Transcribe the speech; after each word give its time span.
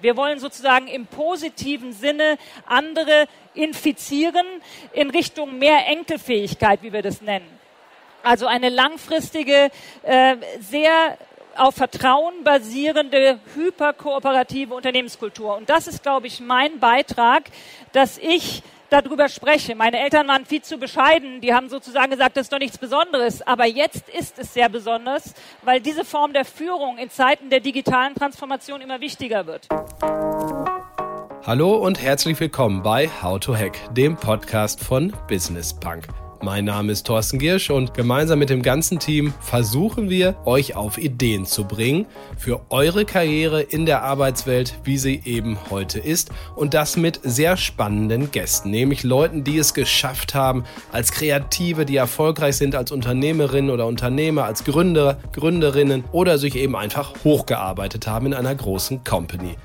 Wir 0.00 0.16
wollen 0.16 0.38
sozusagen 0.38 0.88
im 0.88 1.06
positiven 1.06 1.92
Sinne 1.92 2.38
andere 2.66 3.26
infizieren 3.54 4.46
in 4.92 5.10
Richtung 5.10 5.58
mehr 5.58 5.86
Enkelfähigkeit, 5.88 6.82
wie 6.82 6.92
wir 6.92 7.02
das 7.02 7.20
nennen. 7.20 7.46
Also 8.22 8.46
eine 8.46 8.68
langfristige, 8.68 9.70
äh, 10.02 10.36
sehr 10.60 11.16
auf 11.56 11.74
Vertrauen 11.74 12.44
basierende, 12.44 13.40
hyperkooperative 13.54 14.74
Unternehmenskultur. 14.74 15.56
Und 15.56 15.68
das 15.68 15.86
ist, 15.86 16.02
glaube 16.02 16.26
ich, 16.26 16.40
mein 16.40 16.78
Beitrag, 16.78 17.44
dass 17.92 18.18
ich 18.18 18.62
darüber 18.90 19.28
spreche. 19.28 19.74
Meine 19.74 19.98
Eltern 20.00 20.28
waren 20.28 20.44
viel 20.44 20.62
zu 20.62 20.78
bescheiden. 20.78 21.40
Die 21.40 21.54
haben 21.54 21.68
sozusagen 21.68 22.10
gesagt, 22.10 22.36
das 22.36 22.42
ist 22.42 22.52
doch 22.52 22.58
nichts 22.58 22.78
Besonderes. 22.78 23.40
Aber 23.42 23.66
jetzt 23.66 24.08
ist 24.08 24.38
es 24.38 24.52
sehr 24.52 24.68
besonders, 24.68 25.34
weil 25.62 25.80
diese 25.80 26.04
Form 26.04 26.32
der 26.32 26.44
Führung 26.44 26.98
in 26.98 27.10
Zeiten 27.10 27.50
der 27.50 27.60
digitalen 27.60 28.14
Transformation 28.14 28.80
immer 28.80 29.00
wichtiger 29.00 29.46
wird. 29.46 29.68
Hallo 31.46 31.74
und 31.76 32.02
herzlich 32.02 32.38
willkommen 32.38 32.82
bei 32.82 33.08
How 33.22 33.40
to 33.40 33.56
Hack, 33.56 33.78
dem 33.94 34.16
Podcast 34.16 34.84
von 34.84 35.12
Business 35.26 35.72
Punk. 35.72 36.06
Mein 36.42 36.64
Name 36.64 36.92
ist 36.92 37.06
Thorsten 37.06 37.38
Giersch 37.38 37.68
und 37.68 37.92
gemeinsam 37.92 38.38
mit 38.38 38.48
dem 38.48 38.62
ganzen 38.62 38.98
Team 38.98 39.34
versuchen 39.40 40.08
wir, 40.08 40.36
euch 40.46 40.74
auf 40.74 40.96
Ideen 40.96 41.44
zu 41.44 41.64
bringen 41.64 42.06
für 42.38 42.62
eure 42.70 43.04
Karriere 43.04 43.60
in 43.60 43.84
der 43.84 44.02
Arbeitswelt, 44.04 44.78
wie 44.82 44.96
sie 44.96 45.20
eben 45.26 45.58
heute 45.68 45.98
ist. 45.98 46.30
Und 46.56 46.72
das 46.72 46.96
mit 46.96 47.20
sehr 47.22 47.58
spannenden 47.58 48.30
Gästen, 48.30 48.70
nämlich 48.70 49.02
Leuten, 49.02 49.44
die 49.44 49.58
es 49.58 49.74
geschafft 49.74 50.34
haben, 50.34 50.64
als 50.92 51.12
Kreative, 51.12 51.84
die 51.84 51.96
erfolgreich 51.96 52.56
sind 52.56 52.74
als 52.74 52.90
Unternehmerinnen 52.90 53.70
oder 53.70 53.86
Unternehmer, 53.86 54.44
als 54.44 54.64
Gründer, 54.64 55.18
Gründerinnen 55.32 56.04
oder 56.10 56.38
sich 56.38 56.56
eben 56.56 56.74
einfach 56.74 57.12
hochgearbeitet 57.22 58.06
haben 58.06 58.24
in 58.24 58.34
einer 58.34 58.54
großen 58.54 59.04
Company. 59.04 59.56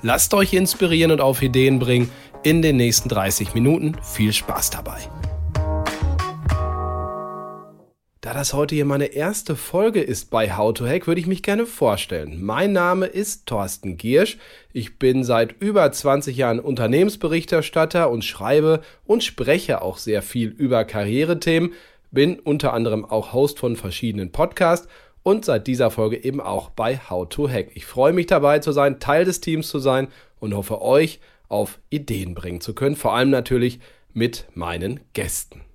Lasst 0.00 0.32
euch 0.32 0.54
inspirieren 0.54 1.10
und 1.10 1.20
auf 1.20 1.42
Ideen 1.42 1.78
bringen 1.78 2.10
in 2.42 2.62
den 2.62 2.78
nächsten 2.78 3.10
30 3.10 3.52
Minuten. 3.52 3.96
Viel 4.02 4.32
Spaß 4.32 4.70
dabei. 4.70 5.00
Da 8.26 8.34
das 8.34 8.54
heute 8.54 8.74
hier 8.74 8.86
meine 8.86 9.14
erste 9.14 9.54
Folge 9.54 10.00
ist 10.00 10.30
bei 10.30 10.56
How 10.56 10.74
to 10.74 10.84
Hack, 10.84 11.06
würde 11.06 11.20
ich 11.20 11.28
mich 11.28 11.44
gerne 11.44 11.64
vorstellen. 11.64 12.42
Mein 12.42 12.72
Name 12.72 13.06
ist 13.06 13.46
Thorsten 13.46 13.96
Giersch. 13.98 14.36
Ich 14.72 14.98
bin 14.98 15.22
seit 15.22 15.54
über 15.60 15.92
20 15.92 16.36
Jahren 16.36 16.58
Unternehmensberichterstatter 16.58 18.10
und 18.10 18.24
schreibe 18.24 18.80
und 19.04 19.22
spreche 19.22 19.80
auch 19.80 19.96
sehr 19.98 20.22
viel 20.22 20.48
über 20.48 20.84
Karrierethemen. 20.84 21.74
Bin 22.10 22.40
unter 22.40 22.72
anderem 22.72 23.04
auch 23.04 23.32
Host 23.32 23.60
von 23.60 23.76
verschiedenen 23.76 24.32
Podcasts 24.32 24.88
und 25.22 25.44
seit 25.44 25.68
dieser 25.68 25.92
Folge 25.92 26.24
eben 26.24 26.40
auch 26.40 26.70
bei 26.70 26.98
How 26.98 27.28
to 27.28 27.48
Hack. 27.48 27.68
Ich 27.74 27.86
freue 27.86 28.12
mich 28.12 28.26
dabei 28.26 28.58
zu 28.58 28.72
sein, 28.72 28.98
Teil 28.98 29.24
des 29.24 29.40
Teams 29.40 29.68
zu 29.68 29.78
sein 29.78 30.08
und 30.40 30.52
hoffe 30.52 30.82
euch 30.82 31.20
auf 31.48 31.78
Ideen 31.90 32.34
bringen 32.34 32.60
zu 32.60 32.74
können, 32.74 32.96
vor 32.96 33.14
allem 33.14 33.30
natürlich 33.30 33.78
mit 34.12 34.46
meinen 34.52 34.98
Gästen. 35.12 35.65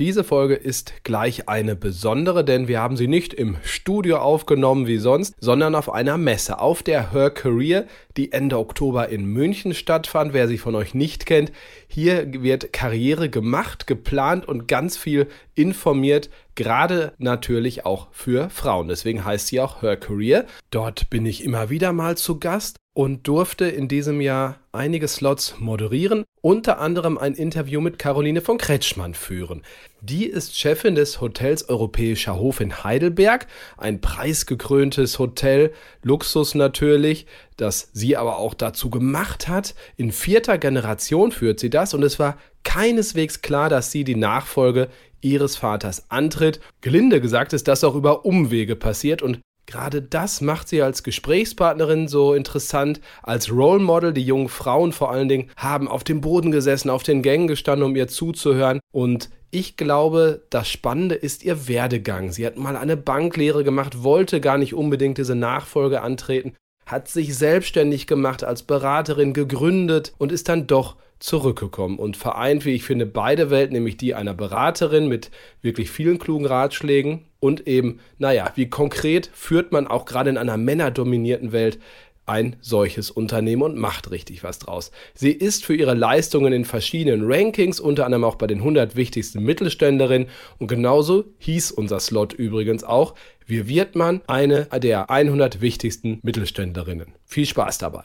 Diese 0.00 0.24
Folge 0.24 0.54
ist 0.54 1.04
gleich 1.04 1.46
eine 1.50 1.76
besondere, 1.76 2.42
denn 2.42 2.68
wir 2.68 2.80
haben 2.80 2.96
sie 2.96 3.06
nicht 3.06 3.34
im 3.34 3.58
Studio 3.62 4.16
aufgenommen 4.16 4.86
wie 4.86 4.96
sonst, 4.96 5.34
sondern 5.40 5.74
auf 5.74 5.92
einer 5.92 6.16
Messe, 6.16 6.58
auf 6.58 6.82
der 6.82 7.12
Her 7.12 7.28
Career, 7.28 7.84
die 8.16 8.32
Ende 8.32 8.58
Oktober 8.58 9.10
in 9.10 9.26
München 9.26 9.74
stattfand. 9.74 10.32
Wer 10.32 10.48
sie 10.48 10.56
von 10.56 10.74
euch 10.74 10.94
nicht 10.94 11.26
kennt, 11.26 11.52
hier 11.86 12.32
wird 12.42 12.72
Karriere 12.72 13.28
gemacht, 13.28 13.86
geplant 13.86 14.48
und 14.48 14.68
ganz 14.68 14.96
viel 14.96 15.26
informiert, 15.54 16.30
gerade 16.54 17.12
natürlich 17.18 17.84
auch 17.84 18.08
für 18.10 18.48
Frauen. 18.48 18.88
Deswegen 18.88 19.26
heißt 19.26 19.48
sie 19.48 19.60
auch 19.60 19.82
Her 19.82 19.98
Career. 19.98 20.46
Dort 20.70 21.10
bin 21.10 21.26
ich 21.26 21.44
immer 21.44 21.68
wieder 21.68 21.92
mal 21.92 22.16
zu 22.16 22.40
Gast 22.40 22.78
und 23.00 23.26
durfte 23.26 23.64
in 23.64 23.88
diesem 23.88 24.20
Jahr 24.20 24.58
einige 24.72 25.08
Slots 25.08 25.54
moderieren, 25.58 26.24
unter 26.42 26.80
anderem 26.80 27.16
ein 27.16 27.32
Interview 27.32 27.80
mit 27.80 27.98
Caroline 27.98 28.42
von 28.42 28.58
Kretschmann 28.58 29.14
führen. 29.14 29.62
Die 30.02 30.26
ist 30.26 30.58
Chefin 30.58 30.96
des 30.96 31.18
Hotels 31.18 31.70
Europäischer 31.70 32.36
Hof 32.36 32.60
in 32.60 32.84
Heidelberg, 32.84 33.46
ein 33.78 34.02
preisgekröntes 34.02 35.18
Hotel, 35.18 35.72
Luxus 36.02 36.54
natürlich, 36.54 37.24
das 37.56 37.88
sie 37.94 38.18
aber 38.18 38.36
auch 38.36 38.52
dazu 38.52 38.90
gemacht 38.90 39.48
hat. 39.48 39.74
In 39.96 40.12
vierter 40.12 40.58
Generation 40.58 41.32
führt 41.32 41.58
sie 41.58 41.70
das 41.70 41.94
und 41.94 42.02
es 42.02 42.18
war 42.18 42.36
keineswegs 42.64 43.40
klar, 43.40 43.70
dass 43.70 43.90
sie 43.90 44.04
die 44.04 44.14
Nachfolge 44.14 44.88
ihres 45.22 45.56
Vaters 45.56 46.10
antritt. 46.10 46.60
Gelinde 46.82 47.22
gesagt 47.22 47.54
ist 47.54 47.66
das 47.66 47.82
auch 47.82 47.94
über 47.94 48.26
Umwege 48.26 48.76
passiert 48.76 49.22
und 49.22 49.40
Gerade 49.70 50.02
das 50.02 50.40
macht 50.40 50.68
sie 50.68 50.82
als 50.82 51.04
Gesprächspartnerin 51.04 52.08
so 52.08 52.34
interessant, 52.34 53.00
als 53.22 53.52
Role 53.52 53.78
Model. 53.78 54.12
Die 54.12 54.24
jungen 54.24 54.48
Frauen 54.48 54.90
vor 54.90 55.12
allen 55.12 55.28
Dingen 55.28 55.48
haben 55.56 55.86
auf 55.86 56.02
dem 56.02 56.20
Boden 56.20 56.50
gesessen, 56.50 56.90
auf 56.90 57.04
den 57.04 57.22
Gängen 57.22 57.46
gestanden, 57.46 57.86
um 57.86 57.94
ihr 57.94 58.08
zuzuhören. 58.08 58.80
Und 58.90 59.30
ich 59.52 59.76
glaube, 59.76 60.42
das 60.50 60.68
Spannende 60.68 61.14
ist 61.14 61.44
ihr 61.44 61.68
Werdegang. 61.68 62.32
Sie 62.32 62.44
hat 62.44 62.56
mal 62.56 62.76
eine 62.76 62.96
Banklehre 62.96 63.62
gemacht, 63.62 64.02
wollte 64.02 64.40
gar 64.40 64.58
nicht 64.58 64.74
unbedingt 64.74 65.18
diese 65.18 65.36
Nachfolge 65.36 66.02
antreten, 66.02 66.56
hat 66.84 67.06
sich 67.06 67.36
selbstständig 67.36 68.08
gemacht 68.08 68.42
als 68.42 68.64
Beraterin, 68.64 69.34
gegründet 69.34 70.14
und 70.18 70.32
ist 70.32 70.48
dann 70.48 70.66
doch 70.66 70.96
zurückgekommen 71.20 72.00
und 72.00 72.16
vereint, 72.16 72.64
wie 72.64 72.74
ich 72.74 72.82
finde, 72.82 73.06
beide 73.06 73.50
Welten, 73.50 73.74
nämlich 73.74 73.96
die 73.96 74.16
einer 74.16 74.34
Beraterin 74.34 75.06
mit 75.06 75.30
wirklich 75.62 75.92
vielen 75.92 76.18
klugen 76.18 76.46
Ratschlägen 76.46 77.26
und 77.40 77.66
eben, 77.66 78.00
naja, 78.18 78.52
wie 78.54 78.68
konkret 78.68 79.30
führt 79.32 79.72
man 79.72 79.86
auch 79.86 80.04
gerade 80.04 80.30
in 80.30 80.38
einer 80.38 80.56
männerdominierten 80.56 81.52
Welt 81.52 81.78
ein 82.26 82.56
solches 82.60 83.10
Unternehmen 83.10 83.62
und 83.62 83.76
macht 83.76 84.12
richtig 84.12 84.44
was 84.44 84.60
draus. 84.60 84.92
Sie 85.14 85.32
ist 85.32 85.64
für 85.64 85.74
ihre 85.74 85.94
Leistungen 85.94 86.52
in 86.52 86.64
verschiedenen 86.64 87.22
Rankings, 87.24 87.80
unter 87.80 88.04
anderem 88.04 88.22
auch 88.22 88.36
bei 88.36 88.46
den 88.46 88.58
100 88.58 88.94
wichtigsten 88.94 89.42
Mittelständlerinnen 89.42 90.28
und 90.58 90.68
genauso 90.68 91.24
hieß 91.38 91.72
unser 91.72 91.98
Slot 91.98 92.32
übrigens 92.32 92.84
auch, 92.84 93.14
wie 93.46 93.66
wird 93.66 93.96
man 93.96 94.20
eine 94.28 94.66
der 94.66 95.10
100 95.10 95.60
wichtigsten 95.60 96.20
Mittelständlerinnen. 96.22 97.14
Viel 97.24 97.46
Spaß 97.46 97.78
dabei. 97.78 98.04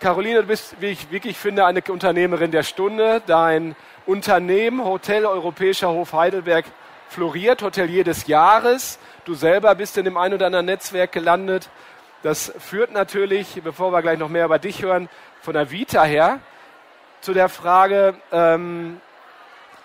Caroline, 0.00 0.40
du 0.40 0.46
bist, 0.48 0.76
wie 0.80 0.86
ich 0.86 1.12
wirklich 1.12 1.36
finde, 1.36 1.64
eine 1.64 1.80
Unternehmerin 1.88 2.50
der 2.50 2.64
Stunde. 2.64 3.22
Dein 3.26 3.76
Unternehmen, 4.06 4.84
Hotel 4.84 5.26
Europäischer 5.26 5.90
Hof 5.90 6.12
Heidelberg, 6.12 6.64
floriert, 7.08 7.62
Hotelier 7.62 8.04
des 8.04 8.26
Jahres. 8.26 8.98
Du 9.24 9.34
selber 9.34 9.74
bist 9.74 9.96
in 9.98 10.04
dem 10.04 10.16
ein 10.16 10.34
oder 10.34 10.46
anderen 10.46 10.66
Netzwerk 10.66 11.12
gelandet. 11.12 11.68
Das 12.22 12.52
führt 12.58 12.92
natürlich, 12.92 13.60
bevor 13.62 13.92
wir 13.92 14.02
gleich 14.02 14.18
noch 14.18 14.28
mehr 14.28 14.44
über 14.44 14.58
dich 14.58 14.82
hören, 14.82 15.08
von 15.40 15.54
der 15.54 15.70
Vita 15.70 16.04
her 16.04 16.40
zu 17.20 17.32
der 17.32 17.48
Frage, 17.48 18.14
ähm, 18.32 19.00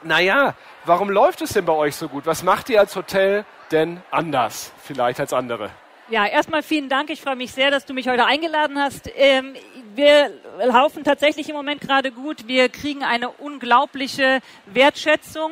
naja, 0.03 0.53
warum 0.85 1.09
läuft 1.09 1.41
es 1.41 1.53
denn 1.53 1.65
bei 1.65 1.73
euch 1.73 1.95
so 1.95 2.07
gut? 2.07 2.25
Was 2.25 2.43
macht 2.43 2.69
ihr 2.69 2.79
als 2.79 2.95
Hotel 2.95 3.45
denn 3.71 4.01
anders 4.11 4.71
vielleicht 4.83 5.19
als 5.19 5.33
andere? 5.33 5.69
Ja, 6.09 6.25
erstmal 6.25 6.63
vielen 6.63 6.87
Dank. 6.89 7.09
Ich 7.09 7.21
freue 7.21 7.35
mich 7.35 7.51
sehr, 7.51 7.69
dass 7.69 7.85
du 7.85 7.93
mich 7.93 8.07
heute 8.07 8.25
eingeladen 8.25 8.79
hast. 8.79 9.09
Ähm, 9.15 9.55
wir 9.93 10.31
laufen 10.65 11.03
tatsächlich 11.03 11.49
im 11.49 11.55
Moment 11.55 11.81
gerade 11.81 12.11
gut. 12.11 12.47
Wir 12.47 12.69
kriegen 12.69 13.03
eine 13.03 13.29
unglaubliche 13.29 14.39
Wertschätzung 14.65 15.51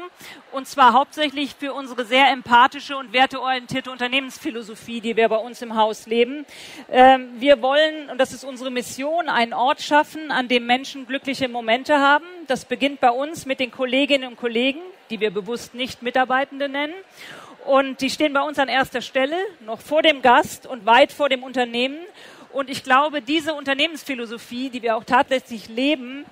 und 0.52 0.68
zwar 0.68 0.94
hauptsächlich 0.94 1.56
für 1.56 1.74
unsere 1.74 2.06
sehr 2.06 2.32
empathische 2.32 2.98
und 2.98 3.14
werteorientierte 3.14 3.92
Unternehmensphilosophie, 3.92 5.02
die 5.02 5.16
wir 5.16 5.30
bei 5.30 5.38
uns 5.38 5.62
im 5.62 5.76
Haus 5.76 6.08
leben. 6.08 6.46
Ähm, 6.92 7.30
wir 7.40 7.62
wollen, 7.62 8.10
und 8.10 8.18
das 8.20 8.34
ist 8.34 8.44
unsere 8.44 8.72
Mission, 8.72 9.30
einen 9.30 9.54
Ort 9.54 9.82
schaffen, 9.82 10.32
an 10.32 10.48
dem 10.48 10.66
Menschen 10.66 11.06
glückliche 11.06 11.50
Momente 11.50 12.00
haben. 12.00 12.26
Das 12.48 12.66
beginnt 12.66 13.00
bei 13.00 13.12
uns 13.12 13.46
mit 13.46 13.60
den 13.60 13.72
Kolleginnen 13.72 14.30
und 14.30 14.38
Kollegen, 14.38 14.80
die 15.10 15.20
wir 15.20 15.32
bewusst 15.32 15.76
nicht 15.76 16.02
Mitarbeitende 16.02 16.70
nennen. 16.70 16.94
Und 17.66 18.02
die 18.02 18.12
stehen 18.12 18.32
bei 18.34 18.42
uns 18.42 18.60
an 18.60 18.68
erster 18.68 19.02
Stelle, 19.02 19.36
noch 19.66 19.82
vor 19.82 20.04
dem 20.04 20.22
Gast 20.22 20.68
und 20.68 20.86
weit 20.86 21.12
vor 21.12 21.30
dem 21.30 21.44
Unternehmen. 21.44 21.98
Und 22.56 22.70
ich 22.70 22.84
glaube, 22.86 23.22
diese 23.22 23.54
Unternehmensphilosophie, 23.54 24.70
die 24.70 24.82
wir 24.82 24.96
auch 24.96 25.04
tatsächlich 25.04 25.68
leben, 25.68 26.24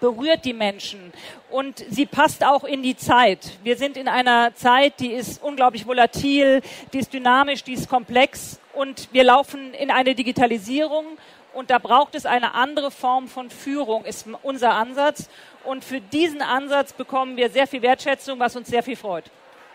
berührt 0.00 0.46
die 0.46 0.54
Menschen 0.54 1.12
und 1.50 1.84
sie 1.90 2.06
passt 2.06 2.42
auch 2.42 2.64
in 2.64 2.82
die 2.82 2.96
Zeit. 2.96 3.58
Wir 3.62 3.76
sind 3.76 3.98
in 3.98 4.08
einer 4.08 4.54
Zeit, 4.54 4.98
die 4.98 5.12
ist 5.12 5.42
unglaublich 5.42 5.86
volatil, 5.86 6.62
die 6.94 7.00
ist 7.00 7.12
dynamisch, 7.12 7.64
die 7.64 7.74
ist 7.74 7.90
komplex 7.90 8.60
und 8.72 9.10
wir 9.12 9.24
laufen 9.24 9.74
in 9.74 9.90
eine 9.90 10.14
Digitalisierung 10.14 11.04
und 11.52 11.68
da 11.68 11.78
braucht 11.78 12.14
es 12.14 12.24
eine 12.24 12.54
andere 12.54 12.90
Form 12.90 13.28
von 13.28 13.50
Führung, 13.50 14.06
ist 14.06 14.26
unser 14.42 14.72
Ansatz. 14.72 15.28
Und 15.64 15.84
für 15.84 16.00
diesen 16.00 16.40
Ansatz 16.40 16.94
bekommen 16.94 17.36
wir 17.36 17.50
sehr 17.50 17.66
viel 17.66 17.82
Wertschätzung, 17.82 18.38
was 18.38 18.56
uns 18.56 18.68
sehr 18.68 18.82
viel 18.82 18.96
freut 18.96 19.30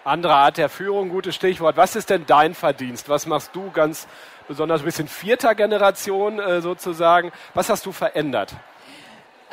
andere 0.07 0.35
Art 0.35 0.57
der 0.57 0.69
Führung, 0.69 1.09
gutes 1.09 1.35
Stichwort. 1.35 1.75
Was 1.75 1.95
ist 1.95 2.09
denn 2.09 2.25
dein 2.25 2.55
Verdienst? 2.55 3.09
Was 3.09 3.25
machst 3.25 3.51
du 3.53 3.69
ganz 3.71 4.07
besonders 4.47 4.81
ein 4.81 4.85
bisschen 4.85 5.07
vierter 5.07 5.55
Generation 5.55 6.39
äh, 6.39 6.61
sozusagen? 6.61 7.31
Was 7.53 7.69
hast 7.69 7.85
du 7.85 7.91
verändert? 7.91 8.53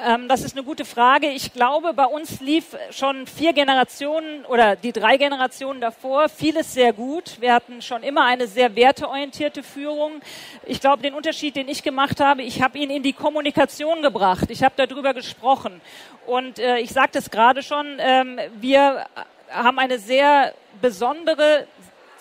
Ähm, 0.03 0.27
das 0.27 0.43
ist 0.43 0.57
eine 0.57 0.65
gute 0.65 0.85
Frage. 0.85 1.29
Ich 1.29 1.53
glaube, 1.53 1.95
bei 1.95 2.07
uns 2.07 2.41
lief 2.41 2.77
schon 2.91 3.27
vier 3.29 3.53
Generationen 3.53 4.45
oder 4.47 4.75
die 4.75 4.93
drei 4.93 5.17
Generationen 5.17 5.81
davor 5.81 6.29
vieles 6.29 6.75
sehr 6.75 6.93
gut. 6.93 7.41
Wir 7.41 7.55
hatten 7.55 7.81
schon 7.81 8.03
immer 8.03 8.25
eine 8.25 8.49
sehr 8.49 8.75
werteorientierte 8.75 9.63
Führung. 9.63 10.21
Ich 10.65 10.81
glaube, 10.81 11.03
den 11.03 11.15
Unterschied, 11.15 11.55
den 11.55 11.69
ich 11.69 11.85
gemacht 11.85 12.19
habe, 12.19 12.43
ich 12.43 12.61
habe 12.61 12.79
ihn 12.79 12.91
in 12.91 13.05
die 13.05 13.13
Kommunikation 13.13 14.03
gebracht. 14.03 14.51
Ich 14.51 14.65
habe 14.65 14.75
darüber 14.77 15.15
gesprochen. 15.15 15.81
Und 16.27 16.59
äh, 16.59 16.79
ich 16.79 16.91
sagte 16.91 17.19
es 17.19 17.31
gerade 17.31 17.63
schon, 17.63 17.87
ähm, 17.99 18.41
wir 18.61 19.07
haben 19.49 19.79
eine 19.79 20.01
sehr 20.01 20.55
besondere, 20.81 21.69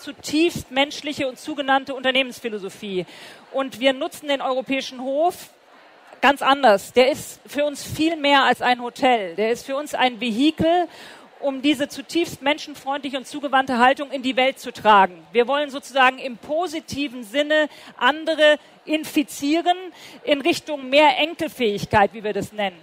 zutiefst 0.04 0.70
menschliche 0.70 1.26
und 1.26 1.38
zugenannte 1.38 1.94
Unternehmensphilosophie. 1.94 3.06
Und 3.52 3.80
wir 3.80 3.94
nutzen 3.94 4.28
den 4.28 4.42
europäischen 4.42 5.00
Hof 5.00 5.50
ganz 6.20 6.42
anders. 6.42 6.92
Der 6.92 7.10
ist 7.10 7.40
für 7.46 7.64
uns 7.64 7.82
viel 7.82 8.16
mehr 8.16 8.44
als 8.44 8.60
ein 8.60 8.82
Hotel. 8.82 9.34
Der 9.36 9.50
ist 9.50 9.64
für 9.64 9.76
uns 9.76 9.94
ein 9.94 10.20
Vehikel, 10.20 10.88
um 11.40 11.62
diese 11.62 11.88
zutiefst 11.88 12.42
menschenfreundliche 12.42 13.16
und 13.16 13.26
zugewandte 13.26 13.78
Haltung 13.78 14.10
in 14.10 14.22
die 14.22 14.36
Welt 14.36 14.58
zu 14.58 14.72
tragen. 14.72 15.26
Wir 15.32 15.48
wollen 15.48 15.70
sozusagen 15.70 16.18
im 16.18 16.36
positiven 16.36 17.24
Sinne 17.24 17.68
andere 17.96 18.58
infizieren 18.84 19.76
in 20.22 20.42
Richtung 20.42 20.90
mehr 20.90 21.18
Enkelfähigkeit, 21.18 22.12
wie 22.12 22.24
wir 22.24 22.32
das 22.34 22.52
nennen. 22.52 22.78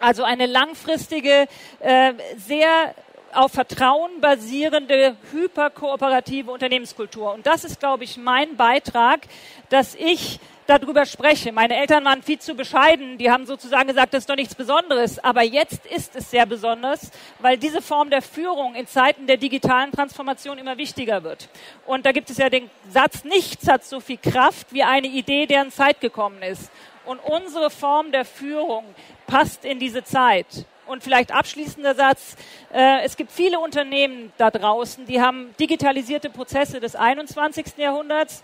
Also 0.00 0.24
eine 0.24 0.46
langfristige, 0.46 1.46
äh, 1.80 2.14
sehr 2.36 2.94
auf 3.32 3.52
Vertrauen 3.52 4.20
basierende, 4.20 5.16
hyperkooperative 5.32 6.50
Unternehmenskultur. 6.50 7.32
Und 7.32 7.46
das 7.46 7.64
ist, 7.64 7.80
glaube 7.80 8.04
ich, 8.04 8.16
mein 8.16 8.56
Beitrag, 8.56 9.20
dass 9.68 9.94
ich 9.94 10.40
darüber 10.70 11.04
spreche. 11.04 11.52
Meine 11.52 11.76
Eltern 11.76 12.04
waren 12.04 12.22
viel 12.22 12.38
zu 12.38 12.54
bescheiden. 12.54 13.18
Die 13.18 13.30
haben 13.30 13.44
sozusagen 13.44 13.88
gesagt, 13.88 14.14
das 14.14 14.20
ist 14.20 14.30
doch 14.30 14.36
nichts 14.36 14.54
Besonderes. 14.54 15.18
Aber 15.18 15.42
jetzt 15.42 15.84
ist 15.86 16.14
es 16.14 16.30
sehr 16.30 16.46
besonders, 16.46 17.10
weil 17.40 17.58
diese 17.58 17.82
Form 17.82 18.08
der 18.10 18.22
Führung 18.22 18.74
in 18.74 18.86
Zeiten 18.86 19.26
der 19.26 19.36
digitalen 19.36 19.90
Transformation 19.90 20.58
immer 20.58 20.78
wichtiger 20.78 21.24
wird. 21.24 21.48
Und 21.86 22.06
da 22.06 22.12
gibt 22.12 22.30
es 22.30 22.38
ja 22.38 22.48
den 22.48 22.70
Satz, 22.88 23.24
nichts 23.24 23.68
hat 23.68 23.84
so 23.84 24.00
viel 24.00 24.18
Kraft 24.18 24.72
wie 24.72 24.84
eine 24.84 25.08
Idee, 25.08 25.46
deren 25.46 25.72
Zeit 25.72 26.00
gekommen 26.00 26.42
ist. 26.42 26.70
Und 27.04 27.18
unsere 27.18 27.70
Form 27.70 28.12
der 28.12 28.24
Führung 28.24 28.84
passt 29.26 29.64
in 29.64 29.80
diese 29.80 30.04
Zeit. 30.04 30.46
Und 30.90 31.04
vielleicht 31.04 31.30
abschließender 31.32 31.94
Satz. 31.94 32.34
Äh, 32.74 33.04
es 33.04 33.16
gibt 33.16 33.30
viele 33.30 33.60
Unternehmen 33.60 34.32
da 34.38 34.50
draußen, 34.50 35.06
die 35.06 35.20
haben 35.20 35.54
digitalisierte 35.60 36.30
Prozesse 36.30 36.80
des 36.80 36.96
21. 36.96 37.76
Jahrhunderts 37.76 38.42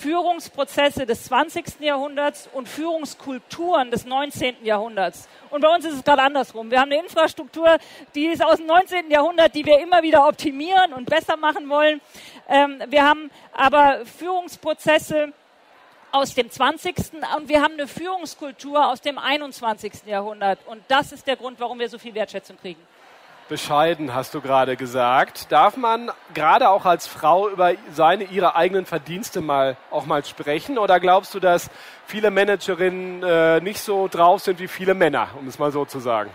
Führungsprozesse 0.00 1.04
des 1.04 1.24
20. 1.24 1.80
Jahrhunderts 1.80 2.48
und 2.54 2.66
Führungskulturen 2.66 3.90
des 3.90 4.06
19. 4.06 4.64
Jahrhunderts. 4.64 5.28
Und 5.50 5.60
bei 5.60 5.68
uns 5.68 5.84
ist 5.84 5.96
es 5.96 6.02
gerade 6.02 6.22
andersrum. 6.22 6.70
Wir 6.70 6.80
haben 6.80 6.90
eine 6.90 7.02
Infrastruktur, 7.02 7.76
die 8.14 8.28
ist 8.28 8.42
aus 8.42 8.56
dem 8.56 8.68
19. 8.68 9.10
Jahrhundert, 9.10 9.54
die 9.54 9.66
wir 9.66 9.78
immer 9.78 10.02
wieder 10.02 10.26
optimieren 10.26 10.94
und 10.94 11.10
besser 11.10 11.36
machen 11.36 11.68
wollen. 11.68 12.00
Ähm, 12.48 12.82
wir 12.88 13.06
haben 13.06 13.30
aber 13.52 14.06
Führungsprozesse 14.06 15.34
aus 16.12 16.34
dem 16.34 16.50
20. 16.50 16.94
und 17.36 17.48
wir 17.48 17.62
haben 17.62 17.74
eine 17.74 17.88
Führungskultur 17.88 18.88
aus 18.88 19.00
dem 19.00 19.18
21. 19.18 20.06
Jahrhundert. 20.06 20.58
Und 20.66 20.82
das 20.88 21.12
ist 21.12 21.26
der 21.26 21.36
Grund, 21.36 21.58
warum 21.58 21.78
wir 21.78 21.88
so 21.88 21.98
viel 21.98 22.14
Wertschätzung 22.14 22.56
kriegen 22.58 22.80
bescheiden, 23.52 24.14
hast 24.14 24.32
du 24.32 24.40
gerade 24.40 24.76
gesagt. 24.76 25.52
Darf 25.52 25.76
man 25.76 26.10
gerade 26.32 26.70
auch 26.70 26.86
als 26.86 27.06
Frau 27.06 27.50
über 27.50 27.74
seine, 27.92 28.24
ihre 28.24 28.56
eigenen 28.56 28.86
Verdienste 28.86 29.42
mal 29.42 29.76
auch 29.90 30.06
mal 30.06 30.24
sprechen? 30.24 30.78
Oder 30.78 31.00
glaubst 31.00 31.34
du, 31.34 31.38
dass 31.38 31.68
viele 32.06 32.30
Managerinnen 32.30 33.22
äh, 33.22 33.60
nicht 33.60 33.80
so 33.80 34.08
drauf 34.08 34.40
sind 34.40 34.58
wie 34.58 34.68
viele 34.68 34.94
Männer, 34.94 35.28
um 35.38 35.46
es 35.48 35.58
mal 35.58 35.70
so 35.70 35.84
zu 35.84 36.00
sagen? 36.00 36.30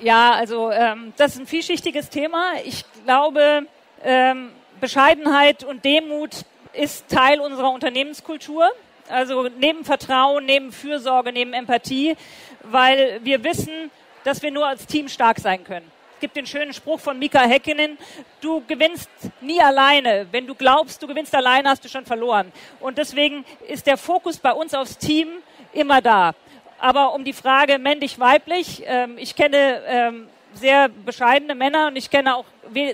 Ja, 0.00 0.32
also 0.32 0.70
ähm, 0.70 1.14
das 1.16 1.36
ist 1.36 1.40
ein 1.40 1.46
vielschichtiges 1.46 2.10
Thema. 2.10 2.52
Ich 2.66 2.84
glaube, 3.06 3.62
ähm, 4.02 4.50
Bescheidenheit 4.80 5.64
und 5.64 5.86
Demut 5.86 6.44
ist 6.76 7.08
Teil 7.08 7.40
unserer 7.40 7.70
Unternehmenskultur. 7.70 8.68
Also 9.08 9.48
neben 9.58 9.84
Vertrauen, 9.84 10.46
neben 10.46 10.72
Fürsorge, 10.72 11.32
neben 11.32 11.52
Empathie, 11.52 12.16
weil 12.62 13.20
wir 13.22 13.44
wissen, 13.44 13.90
dass 14.24 14.42
wir 14.42 14.50
nur 14.50 14.66
als 14.66 14.86
Team 14.86 15.08
stark 15.08 15.38
sein 15.38 15.64
können 15.64 15.90
gibt 16.24 16.36
den 16.36 16.46
schönen 16.46 16.72
Spruch 16.72 17.00
von 17.00 17.18
Mika 17.18 17.42
Häkkinen, 17.42 17.98
du 18.40 18.62
gewinnst 18.66 19.10
nie 19.42 19.60
alleine. 19.60 20.26
Wenn 20.30 20.46
du 20.46 20.54
glaubst, 20.54 21.02
du 21.02 21.06
gewinnst 21.06 21.34
alleine, 21.34 21.68
hast 21.68 21.84
du 21.84 21.88
schon 21.90 22.06
verloren. 22.06 22.50
Und 22.80 22.96
deswegen 22.96 23.44
ist 23.68 23.86
der 23.86 23.98
Fokus 23.98 24.38
bei 24.38 24.52
uns 24.52 24.72
aufs 24.72 24.96
Team 24.96 25.28
immer 25.74 26.00
da. 26.00 26.32
Aber 26.78 27.12
um 27.12 27.24
die 27.24 27.34
Frage 27.34 27.78
männlich-weiblich, 27.78 28.84
ähm, 28.86 29.18
ich 29.18 29.36
kenne 29.36 29.82
ähm, 29.86 30.28
sehr 30.54 30.88
bescheidene 30.88 31.54
Männer 31.54 31.88
und 31.88 31.96
ich 31.96 32.10
kenne 32.10 32.36
auch 32.36 32.46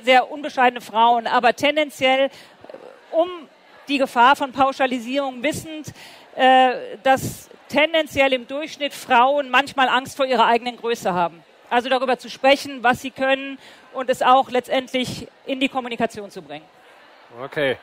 sehr 0.03 0.29
unbescheidene 0.29 0.81
Frauen, 0.81 1.29
aber 1.29 1.55
tendenziell 1.55 2.31
um 3.13 3.29
die 3.91 3.99
Gefahr 3.99 4.37
von 4.37 4.53
Pauschalisierung 4.53 5.43
wissend, 5.43 5.93
äh, 6.37 6.97
dass 7.03 7.51
tendenziell 7.69 8.33
im 8.33 8.47
Durchschnitt 8.47 8.95
Frauen 8.95 9.51
manchmal 9.51 9.89
Angst 9.89 10.17
vor 10.17 10.27
ihrer 10.27 10.47
eigenen 10.47 10.77
Größe 10.77 11.13
haben. 11.13 11.43
Also 11.69 11.89
darüber 11.89 12.19
zu 12.19 12.31
sprechen, 12.31 12.83
was 12.83 13.01
sie 13.01 13.11
können 13.11 13.59
und 13.93 14.11
es 14.11 14.23
auch 14.23 14.51
letztendlich 14.51 15.29
in 15.47 15.61
die 15.61 15.69
Kommunikation 15.69 16.31
zu 16.31 16.43
bringen. 16.43 16.65
Okay. 17.43 17.77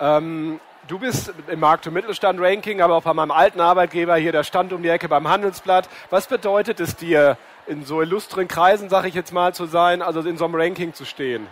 Ähm, 0.00 0.60
du 0.86 0.98
bist 0.98 1.32
im 1.48 1.60
Markt- 1.60 1.86
und 1.86 1.94
Mittelstand-Ranking, 1.94 2.80
aber 2.80 2.96
auch 2.96 3.02
bei 3.02 3.14
meinem 3.14 3.32
alten 3.32 3.60
Arbeitgeber 3.60 4.16
hier, 4.16 4.32
der 4.32 4.44
stand 4.44 4.72
um 4.72 4.82
die 4.82 4.88
Ecke 4.88 5.08
beim 5.08 5.26
Handelsblatt. 5.28 5.88
Was 6.10 6.26
bedeutet 6.26 6.78
es 6.78 6.94
dir, 6.96 7.36
in 7.66 7.84
so 7.84 8.02
illustren 8.02 8.46
Kreisen, 8.46 8.88
sage 8.88 9.08
ich 9.08 9.14
jetzt 9.14 9.32
mal, 9.32 9.54
zu 9.54 9.66
sein, 9.66 10.02
also 10.02 10.20
in 10.20 10.36
so 10.36 10.44
einem 10.44 10.54
Ranking 10.54 10.92
zu 10.94 11.04
stehen? 11.04 11.46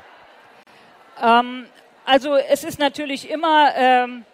Ähm, 1.20 1.66
also 2.04 2.34
es 2.34 2.64
ist 2.64 2.78
natürlich 2.78 3.31
immer 3.31 3.75
ähm, 3.76 4.25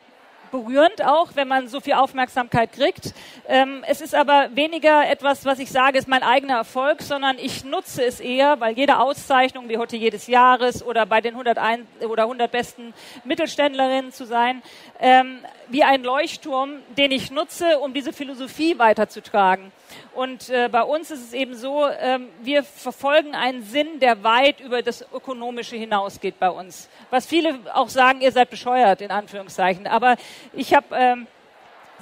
berührend 0.51 1.05
auch, 1.05 1.31
wenn 1.35 1.49
man 1.49 1.69
so 1.69 1.81
viel 1.81 1.95
Aufmerksamkeit 1.95 2.73
kriegt. 2.73 3.13
Ähm, 3.47 3.85
es 3.87 4.01
ist 4.01 4.15
aber 4.15 4.49
weniger 4.55 5.09
etwas, 5.09 5.45
was 5.45 5.59
ich 5.59 5.71
sage, 5.71 5.99
ist 5.99 6.09
mein 6.09 6.23
eigener 6.23 6.57
Erfolg, 6.57 7.03
sondern 7.03 7.39
ich 7.39 7.65
nutze 7.65 8.05
es 8.05 8.21
eher, 8.21 8.61
weil 8.61 8.77
jede 8.77 8.99
Auszeichnung, 8.99 9.69
wie 9.69 9.79
heute 9.79 9.97
jedes 9.97 10.27
Jahres 10.27 10.83
oder 10.83 11.07
bei 11.07 11.21
den 11.21 11.35
101 11.35 11.85
oder 12.09 12.25
100 12.25 12.51
besten 12.51 12.95
Mittelständlerinnen 13.25 14.13
zu 14.13 14.25
sein, 14.25 14.63
ähm, 15.01 15.39
wie 15.69 15.85
ein 15.85 16.03
Leuchtturm, 16.03 16.79
den 16.97 17.13
ich 17.13 17.31
nutze, 17.31 17.79
um 17.79 17.93
diese 17.93 18.13
Philosophie 18.13 18.79
weiterzutragen. 18.79 19.73
Und 20.15 20.51
äh, 20.51 20.69
bei 20.71 20.83
uns 20.83 21.11
ist 21.11 21.23
es 21.23 21.33
eben 21.33 21.55
so, 21.55 21.87
ähm, 21.89 22.29
wir 22.43 22.63
verfolgen 22.63 23.35
einen 23.35 23.63
Sinn, 23.63 24.01
der 24.01 24.23
weit 24.23 24.61
über 24.61 24.83
das 24.83 25.05
Ökonomische 25.13 25.77
hinausgeht 25.77 26.39
bei 26.39 26.51
uns. 26.51 26.89
Was 27.11 27.27
viele 27.27 27.59
auch 27.73 27.89
sagen, 27.89 28.21
ihr 28.21 28.33
seid 28.33 28.51
bescheuert, 28.51 29.01
in 29.01 29.11
Anführungszeichen. 29.11 29.87
Aber 29.87 30.17
ich 30.53 30.75
habe... 30.75 30.87
Ähm, 30.93 31.27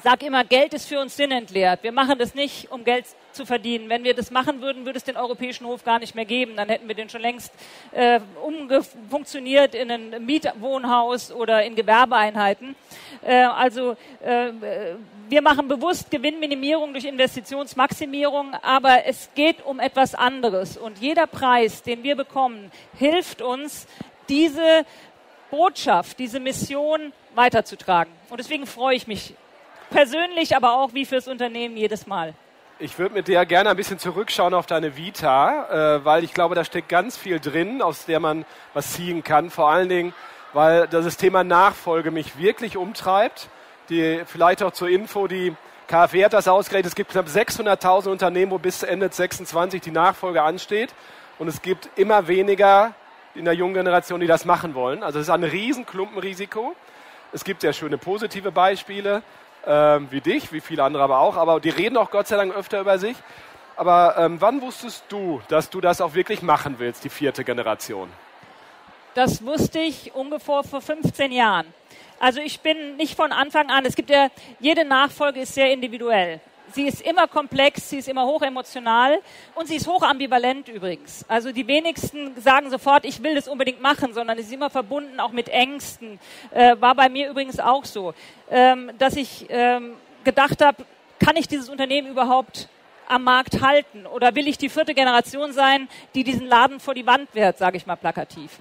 sag 0.02 0.22
immer, 0.22 0.44
Geld 0.44 0.72
ist 0.74 0.86
für 0.86 1.00
uns 1.00 1.16
sinnentleert. 1.16 1.82
Wir 1.82 1.90
machen 1.90 2.16
das 2.18 2.34
nicht, 2.34 2.70
um 2.70 2.84
Geld 2.84 3.06
zu 3.32 3.44
verdienen. 3.44 3.88
Wenn 3.88 4.04
wir 4.04 4.14
das 4.14 4.30
machen 4.30 4.60
würden, 4.60 4.84
würde 4.86 4.98
es 4.98 5.04
den 5.04 5.16
Europäischen 5.16 5.66
Hof 5.66 5.82
gar 5.84 5.98
nicht 5.98 6.14
mehr 6.14 6.24
geben. 6.24 6.54
Dann 6.54 6.68
hätten 6.68 6.86
wir 6.86 6.94
den 6.94 7.08
schon 7.08 7.22
längst 7.22 7.52
äh, 7.92 8.20
umfunktioniert 8.44 9.74
in 9.74 9.90
ein 9.90 10.24
Mietwohnhaus 10.24 11.32
oder 11.32 11.64
in 11.64 11.74
Gewerbeeinheiten. 11.74 12.76
Äh, 13.22 13.44
also 13.44 13.96
äh, 14.24 14.52
wir 15.28 15.42
machen 15.42 15.68
bewusst 15.68 16.10
Gewinnminimierung 16.10 16.92
durch 16.92 17.04
Investitionsmaximierung, 17.04 18.54
aber 18.62 19.06
es 19.06 19.30
geht 19.34 19.64
um 19.64 19.80
etwas 19.80 20.14
anderes. 20.14 20.76
Und 20.76 20.98
jeder 20.98 21.26
Preis, 21.26 21.82
den 21.82 22.02
wir 22.02 22.16
bekommen, 22.16 22.70
hilft 22.96 23.42
uns, 23.42 23.86
diese 24.28 24.84
Botschaft, 25.50 26.18
diese 26.18 26.40
Mission 26.40 27.12
weiterzutragen. 27.34 28.12
Und 28.30 28.38
deswegen 28.38 28.66
freue 28.66 28.96
ich 28.96 29.06
mich 29.06 29.34
persönlich, 29.90 30.56
aber 30.56 30.74
auch 30.74 30.94
wie 30.94 31.04
fürs 31.04 31.28
Unternehmen 31.28 31.76
jedes 31.76 32.06
Mal. 32.06 32.34
Ich 32.78 32.98
würde 32.98 33.14
mit 33.14 33.28
dir 33.28 33.44
gerne 33.46 33.70
ein 33.70 33.76
bisschen 33.76 33.98
zurückschauen 33.98 34.52
auf 34.52 34.66
deine 34.66 34.96
Vita, 34.96 35.96
äh, 35.96 36.04
weil 36.04 36.24
ich 36.24 36.34
glaube, 36.34 36.54
da 36.54 36.62
steckt 36.62 36.90
ganz 36.90 37.16
viel 37.16 37.40
drin, 37.40 37.80
aus 37.80 38.04
der 38.04 38.20
man 38.20 38.44
was 38.74 38.92
ziehen 38.92 39.24
kann. 39.24 39.48
Vor 39.50 39.70
allen 39.70 39.88
Dingen, 39.88 40.14
weil 40.52 40.86
das 40.86 41.16
Thema 41.16 41.42
Nachfolge 41.42 42.10
mich 42.10 42.38
wirklich 42.38 42.76
umtreibt. 42.76 43.48
Die, 43.88 44.22
vielleicht 44.26 44.62
auch 44.62 44.72
zur 44.72 44.88
Info, 44.88 45.26
die 45.26 45.54
KfW 45.86 46.24
hat 46.24 46.32
das 46.32 46.48
ausgerechnet, 46.48 46.86
es 46.86 46.94
gibt 46.96 47.12
knapp 47.12 47.26
600.000 47.26 48.08
Unternehmen, 48.08 48.50
wo 48.50 48.58
bis 48.58 48.82
Ende 48.82 49.08
26 49.10 49.80
die 49.80 49.92
Nachfolge 49.92 50.42
ansteht. 50.42 50.92
Und 51.38 51.48
es 51.48 51.62
gibt 51.62 51.88
immer 51.96 52.26
weniger 52.26 52.94
in 53.34 53.44
der 53.44 53.54
jungen 53.54 53.74
Generation, 53.74 54.20
die 54.20 54.26
das 54.26 54.44
machen 54.44 54.74
wollen. 54.74 55.02
Also 55.02 55.18
es 55.18 55.28
ist 55.28 55.34
ein 55.34 55.44
Riesenklumpenrisiko. 55.44 56.74
Es 57.32 57.44
gibt 57.44 57.60
sehr 57.60 57.72
schöne 57.72 57.98
positive 57.98 58.50
Beispiele 58.50 59.22
ähm, 59.66 60.08
wie 60.10 60.20
dich, 60.20 60.52
wie 60.52 60.60
viele 60.60 60.82
andere 60.82 61.02
aber 61.02 61.18
auch. 61.18 61.36
Aber 61.36 61.60
die 61.60 61.70
reden 61.70 61.96
auch 61.96 62.10
Gott 62.10 62.26
sei 62.26 62.36
Dank 62.36 62.54
öfter 62.54 62.80
über 62.80 62.98
sich. 62.98 63.16
Aber 63.76 64.16
ähm, 64.16 64.40
wann 64.40 64.62
wusstest 64.62 65.04
du, 65.08 65.42
dass 65.48 65.68
du 65.68 65.80
das 65.80 66.00
auch 66.00 66.14
wirklich 66.14 66.42
machen 66.42 66.76
willst, 66.78 67.04
die 67.04 67.10
vierte 67.10 67.44
Generation? 67.44 68.08
Das 69.14 69.44
wusste 69.44 69.78
ich 69.78 70.14
ungefähr 70.14 70.62
vor 70.62 70.80
15 70.80 71.32
Jahren. 71.32 71.66
Also 72.18 72.40
ich 72.40 72.60
bin 72.60 72.96
nicht 72.96 73.14
von 73.14 73.32
Anfang 73.32 73.70
an, 73.70 73.84
es 73.84 73.94
gibt 73.94 74.10
ja, 74.10 74.28
jede 74.58 74.84
Nachfolge 74.84 75.40
ist 75.40 75.54
sehr 75.54 75.72
individuell. 75.72 76.40
Sie 76.72 76.86
ist 76.86 77.00
immer 77.00 77.28
komplex, 77.28 77.90
sie 77.90 77.98
ist 77.98 78.08
immer 78.08 78.26
hochemotional 78.26 79.20
und 79.54 79.68
sie 79.68 79.76
ist 79.76 79.86
hochambivalent 79.86 80.68
übrigens. 80.68 81.24
Also 81.28 81.52
die 81.52 81.66
wenigsten 81.66 82.38
sagen 82.40 82.70
sofort, 82.70 83.04
ich 83.04 83.22
will 83.22 83.34
das 83.34 83.46
unbedingt 83.46 83.80
machen, 83.80 84.12
sondern 84.12 84.36
sie 84.36 84.44
ist 84.44 84.52
immer 84.52 84.70
verbunden 84.70 85.20
auch 85.20 85.30
mit 85.30 85.48
Ängsten. 85.48 86.18
Äh, 86.50 86.76
war 86.80 86.94
bei 86.94 87.08
mir 87.08 87.30
übrigens 87.30 87.60
auch 87.60 87.84
so, 87.84 88.14
ähm, 88.50 88.90
dass 88.98 89.14
ich 89.14 89.46
ähm, 89.48 89.94
gedacht 90.24 90.62
habe, 90.62 90.84
kann 91.20 91.36
ich 91.36 91.46
dieses 91.48 91.68
Unternehmen 91.68 92.08
überhaupt 92.08 92.68
am 93.08 93.24
Markt 93.24 93.62
halten? 93.62 94.06
Oder 94.06 94.34
will 94.34 94.48
ich 94.48 94.58
die 94.58 94.68
vierte 94.68 94.94
Generation 94.94 95.52
sein, 95.52 95.88
die 96.14 96.24
diesen 96.24 96.46
Laden 96.46 96.80
vor 96.80 96.94
die 96.94 97.06
Wand 97.06 97.28
wehrt, 97.34 97.58
sage 97.58 97.76
ich 97.76 97.86
mal 97.86 97.96
plakativ? 97.96 98.58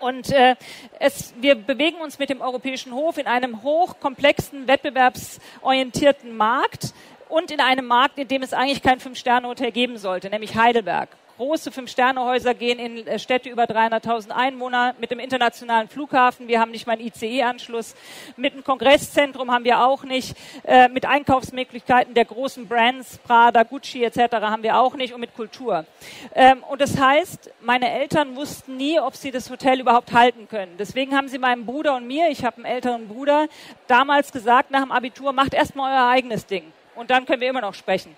Und 0.00 0.30
äh, 0.30 0.56
es, 0.98 1.34
wir 1.40 1.54
bewegen 1.54 1.98
uns 1.98 2.18
mit 2.18 2.30
dem 2.30 2.40
Europäischen 2.40 2.92
Hof 2.92 3.18
in 3.18 3.26
einem 3.26 3.62
hochkomplexen, 3.62 4.68
wettbewerbsorientierten 4.68 6.36
Markt 6.36 6.94
und 7.28 7.50
in 7.50 7.60
einem 7.60 7.86
Markt, 7.86 8.18
in 8.18 8.28
dem 8.28 8.42
es 8.42 8.52
eigentlich 8.52 8.82
kein 8.82 9.00
Fünf-Sterne-Hotel 9.00 9.72
geben 9.72 9.98
sollte, 9.98 10.30
nämlich 10.30 10.54
Heidelberg 10.54 11.08
große 11.38 11.70
Fünf-Sterne-Häuser 11.70 12.52
gehen 12.52 12.78
in 12.78 13.06
äh, 13.06 13.18
Städte 13.18 13.48
über 13.48 13.64
300.000 13.64 14.30
Einwohner 14.30 14.94
mit 15.00 15.10
dem 15.10 15.20
internationalen 15.20 15.88
Flughafen. 15.88 16.48
Wir 16.48 16.60
haben 16.60 16.72
nicht 16.72 16.86
mal 16.86 16.94
einen 16.94 17.06
ICE-Anschluss. 17.06 17.94
Mit 18.36 18.52
einem 18.52 18.64
Kongresszentrum 18.64 19.50
haben 19.50 19.64
wir 19.64 19.84
auch 19.84 20.02
nicht. 20.02 20.36
Äh, 20.64 20.88
mit 20.88 21.06
Einkaufsmöglichkeiten 21.06 22.12
der 22.14 22.24
großen 22.24 22.66
Brands, 22.66 23.18
Prada, 23.18 23.62
Gucci 23.62 24.04
etc. 24.04 24.34
haben 24.40 24.62
wir 24.64 24.78
auch 24.78 24.94
nicht 24.94 25.14
und 25.14 25.20
mit 25.20 25.34
Kultur. 25.34 25.86
Ähm, 26.34 26.62
und 26.68 26.80
das 26.80 26.98
heißt, 26.98 27.50
meine 27.60 27.90
Eltern 27.90 28.34
wussten 28.34 28.76
nie, 28.76 28.98
ob 28.98 29.14
sie 29.14 29.30
das 29.30 29.48
Hotel 29.48 29.80
überhaupt 29.80 30.12
halten 30.12 30.48
können. 30.48 30.74
Deswegen 30.76 31.16
haben 31.16 31.28
sie 31.28 31.38
meinem 31.38 31.64
Bruder 31.64 31.94
und 31.96 32.06
mir, 32.06 32.28
ich 32.30 32.44
habe 32.44 32.56
einen 32.56 32.64
älteren 32.66 33.06
Bruder, 33.06 33.46
damals 33.86 34.32
gesagt 34.32 34.72
nach 34.72 34.82
dem 34.82 34.90
Abitur, 34.90 35.32
macht 35.32 35.54
erstmal 35.54 35.92
euer 35.94 36.08
eigenes 36.10 36.46
Ding. 36.46 36.64
Und 36.96 37.10
dann 37.10 37.26
können 37.26 37.40
wir 37.40 37.48
immer 37.48 37.60
noch 37.60 37.74
sprechen. 37.74 38.16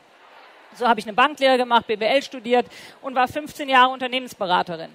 So 0.77 0.87
habe 0.87 1.01
ich 1.01 1.07
eine 1.07 1.15
Banklehre 1.15 1.59
gemacht, 1.59 1.87
BWL 1.87 2.23
studiert 2.23 2.67
und 3.03 3.15
war 3.15 3.29
15 3.29 3.69
Jahre 3.69 3.93
Unternehmensberaterin. 3.93 4.91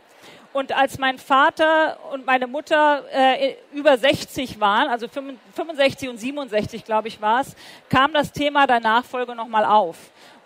Und 0.56 0.72
als 0.72 0.98
mein 0.98 1.18
Vater 1.18 1.98
und 2.14 2.26
meine 2.26 2.48
Mutter 2.48 3.04
äh, 3.12 3.56
über 3.74 3.98
60 3.98 4.58
waren, 4.62 4.88
also 4.88 5.10
65 5.10 6.08
und 6.08 6.18
67, 6.18 6.86
glaube 6.86 7.10
ich, 7.10 7.20
war 7.20 7.42
es, 7.42 7.58
kam 7.90 8.14
das 8.14 8.32
Thema 8.32 8.66
der 8.66 8.80
Nachfolge 8.80 9.36
nochmal 9.36 9.66
auf. 9.66 9.98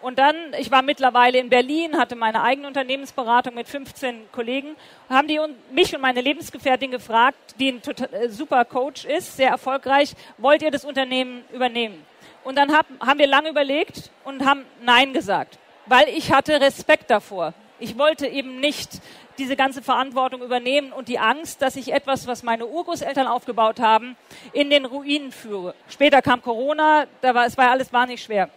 Und 0.02 0.18
dann, 0.18 0.36
ich 0.58 0.72
war 0.72 0.82
mittlerweile 0.82 1.38
in 1.38 1.50
Berlin, 1.50 1.96
hatte 1.96 2.16
meine 2.16 2.42
eigene 2.42 2.68
Unternehmensberatung 2.68 3.54
mit 3.54 3.68
15 3.68 4.32
Kollegen, 4.32 4.76
haben 5.10 5.28
die 5.28 5.40
mich 5.72 5.94
und 5.94 6.02
meine 6.02 6.22
Lebensgefährtin 6.22 6.90
gefragt, 6.90 7.38
die 7.60 7.70
ein 7.70 7.82
total, 7.84 8.12
äh, 8.14 8.30
super 8.30 8.66
Coach 8.66 9.06
ist, 9.06 9.38
sehr 9.38 9.50
erfolgreich, 9.50 10.16
wollt 10.40 10.64
ihr 10.64 10.72
das 10.72 10.86
Unternehmen 10.86 11.44
übernehmen? 11.54 12.04
Und 12.44 12.58
dann 12.58 12.72
hab, 12.72 12.86
haben 13.00 13.20
wir 13.20 13.28
lange 13.28 13.50
überlegt 13.50 14.10
und 14.24 14.46
haben 14.46 14.66
Nein 14.82 15.14
gesagt, 15.14 15.60
weil 15.86 16.08
ich 16.10 16.32
hatte 16.32 16.60
Respekt 16.62 17.10
davor. 17.10 17.54
Ich 17.80 17.98
wollte 17.98 18.28
eben 18.28 18.60
nicht 18.60 19.02
diese 19.38 19.56
ganze 19.56 19.82
Verantwortung 19.82 20.42
übernehmen 20.42 20.92
und 20.92 21.08
die 21.08 21.18
Angst, 21.18 21.62
dass 21.62 21.76
ich 21.76 21.94
etwas, 21.94 22.28
was 22.28 22.44
meine 22.44 22.68
Urgroßeltern 22.68 23.26
aufgebaut 23.26 23.80
haben, 23.80 24.18
in 24.52 24.70
den 24.70 24.86
Ruinen 24.86 25.32
führe. 25.32 25.74
Später 25.88 26.22
kam 26.22 26.42
Corona, 26.42 27.08
da 27.22 27.34
war, 27.34 27.46
es 27.46 27.58
war 27.58 27.72
alles 27.72 27.92
wahnsinnig 27.94 28.22
schwer. 28.22 28.50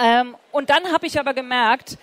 Ähm, 0.00 0.36
und 0.52 0.70
dann 0.70 0.92
habe 0.92 1.06
ich 1.06 1.20
aber 1.20 1.34
gemerkt, 1.34 1.98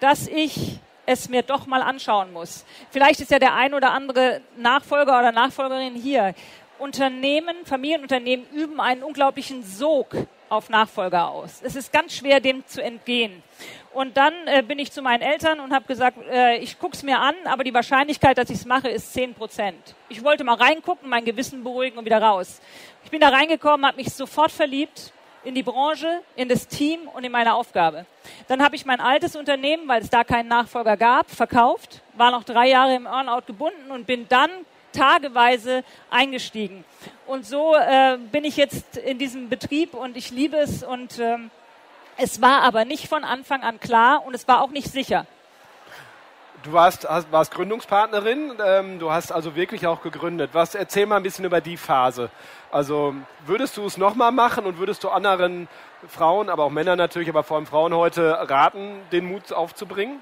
dass 0.00 0.26
ich 0.26 0.80
es 1.06 1.28
mir 1.28 1.42
doch 1.42 1.66
mal 1.66 1.80
anschauen 1.80 2.32
muss. 2.32 2.66
Vielleicht 2.90 3.20
ist 3.20 3.30
ja 3.30 3.38
der 3.38 3.54
ein 3.54 3.72
oder 3.72 3.92
andere 3.92 4.42
Nachfolger 4.58 5.18
oder 5.18 5.32
Nachfolgerin 5.32 5.94
hier. 5.94 6.34
Unternehmen, 6.78 7.64
Familienunternehmen 7.64 8.46
üben 8.52 8.80
einen 8.80 9.02
unglaublichen 9.02 9.62
Sog 9.62 10.14
auf 10.48 10.70
Nachfolger 10.70 11.28
aus. 11.28 11.60
Es 11.62 11.76
ist 11.76 11.92
ganz 11.92 12.14
schwer, 12.14 12.40
dem 12.40 12.66
zu 12.66 12.82
entgehen. 12.82 13.42
Und 13.92 14.16
dann 14.16 14.32
äh, 14.46 14.62
bin 14.62 14.78
ich 14.78 14.92
zu 14.92 15.02
meinen 15.02 15.22
Eltern 15.22 15.60
und 15.60 15.72
habe 15.72 15.86
gesagt, 15.86 16.18
äh, 16.30 16.58
ich 16.58 16.78
guck's 16.78 17.02
mir 17.02 17.18
an, 17.18 17.34
aber 17.44 17.64
die 17.64 17.74
Wahrscheinlichkeit, 17.74 18.38
dass 18.38 18.50
ich 18.50 18.58
es 18.58 18.64
mache, 18.64 18.88
ist 18.88 19.12
10 19.12 19.34
Prozent. 19.34 19.94
Ich 20.08 20.22
wollte 20.22 20.44
mal 20.44 20.54
reingucken, 20.54 21.08
mein 21.08 21.24
Gewissen 21.24 21.62
beruhigen 21.62 21.98
und 21.98 22.04
wieder 22.04 22.22
raus. 22.22 22.60
Ich 23.04 23.10
bin 23.10 23.20
da 23.20 23.28
reingekommen, 23.28 23.86
habe 23.86 23.96
mich 23.96 24.12
sofort 24.12 24.52
verliebt 24.52 25.12
in 25.44 25.54
die 25.54 25.62
Branche, 25.62 26.20
in 26.36 26.48
das 26.48 26.68
Team 26.68 27.08
und 27.14 27.24
in 27.24 27.32
meine 27.32 27.54
Aufgabe. 27.54 28.06
Dann 28.48 28.62
habe 28.62 28.76
ich 28.76 28.84
mein 28.84 29.00
altes 29.00 29.36
Unternehmen, 29.36 29.88
weil 29.88 30.02
es 30.02 30.10
da 30.10 30.24
keinen 30.24 30.48
Nachfolger 30.48 30.96
gab, 30.96 31.30
verkauft, 31.30 32.02
war 32.14 32.30
noch 32.30 32.44
drei 32.44 32.68
Jahre 32.68 32.94
im 32.94 33.06
Earnout 33.06 33.46
gebunden 33.46 33.90
und 33.90 34.06
bin 34.06 34.26
dann 34.28 34.50
tageweise 34.92 35.84
eingestiegen. 36.10 36.84
Und 37.26 37.46
so 37.46 37.74
äh, 37.74 38.18
bin 38.32 38.44
ich 38.44 38.56
jetzt 38.56 38.96
in 38.96 39.18
diesem 39.18 39.48
Betrieb 39.48 39.94
und 39.94 40.16
ich 40.16 40.30
liebe 40.30 40.56
es 40.56 40.82
und 40.82 41.18
ähm, 41.18 41.50
es 42.16 42.42
war 42.42 42.62
aber 42.62 42.84
nicht 42.84 43.08
von 43.08 43.24
Anfang 43.24 43.62
an 43.62 43.78
klar 43.78 44.24
und 44.26 44.34
es 44.34 44.48
war 44.48 44.62
auch 44.62 44.70
nicht 44.70 44.90
sicher. 44.90 45.26
Du 46.64 46.72
warst, 46.72 47.08
hast, 47.08 47.30
warst 47.30 47.52
Gründungspartnerin, 47.52 48.54
ähm, 48.64 48.98
du 48.98 49.12
hast 49.12 49.30
also 49.30 49.54
wirklich 49.54 49.86
auch 49.86 50.02
gegründet. 50.02 50.50
Was, 50.54 50.74
erzähl 50.74 51.06
mal 51.06 51.16
ein 51.16 51.22
bisschen 51.22 51.44
über 51.44 51.60
die 51.60 51.76
Phase. 51.76 52.30
Also 52.72 53.14
würdest 53.46 53.76
du 53.76 53.86
es 53.86 53.96
nochmal 53.96 54.32
machen 54.32 54.66
und 54.66 54.78
würdest 54.78 55.04
du 55.04 55.08
anderen 55.08 55.68
Frauen, 56.08 56.48
aber 56.48 56.64
auch 56.64 56.70
Männern 56.70 56.98
natürlich, 56.98 57.28
aber 57.28 57.44
vor 57.44 57.58
allem 57.58 57.66
Frauen 57.66 57.94
heute 57.94 58.50
raten, 58.50 59.00
den 59.12 59.26
Mut 59.26 59.52
aufzubringen? 59.52 60.20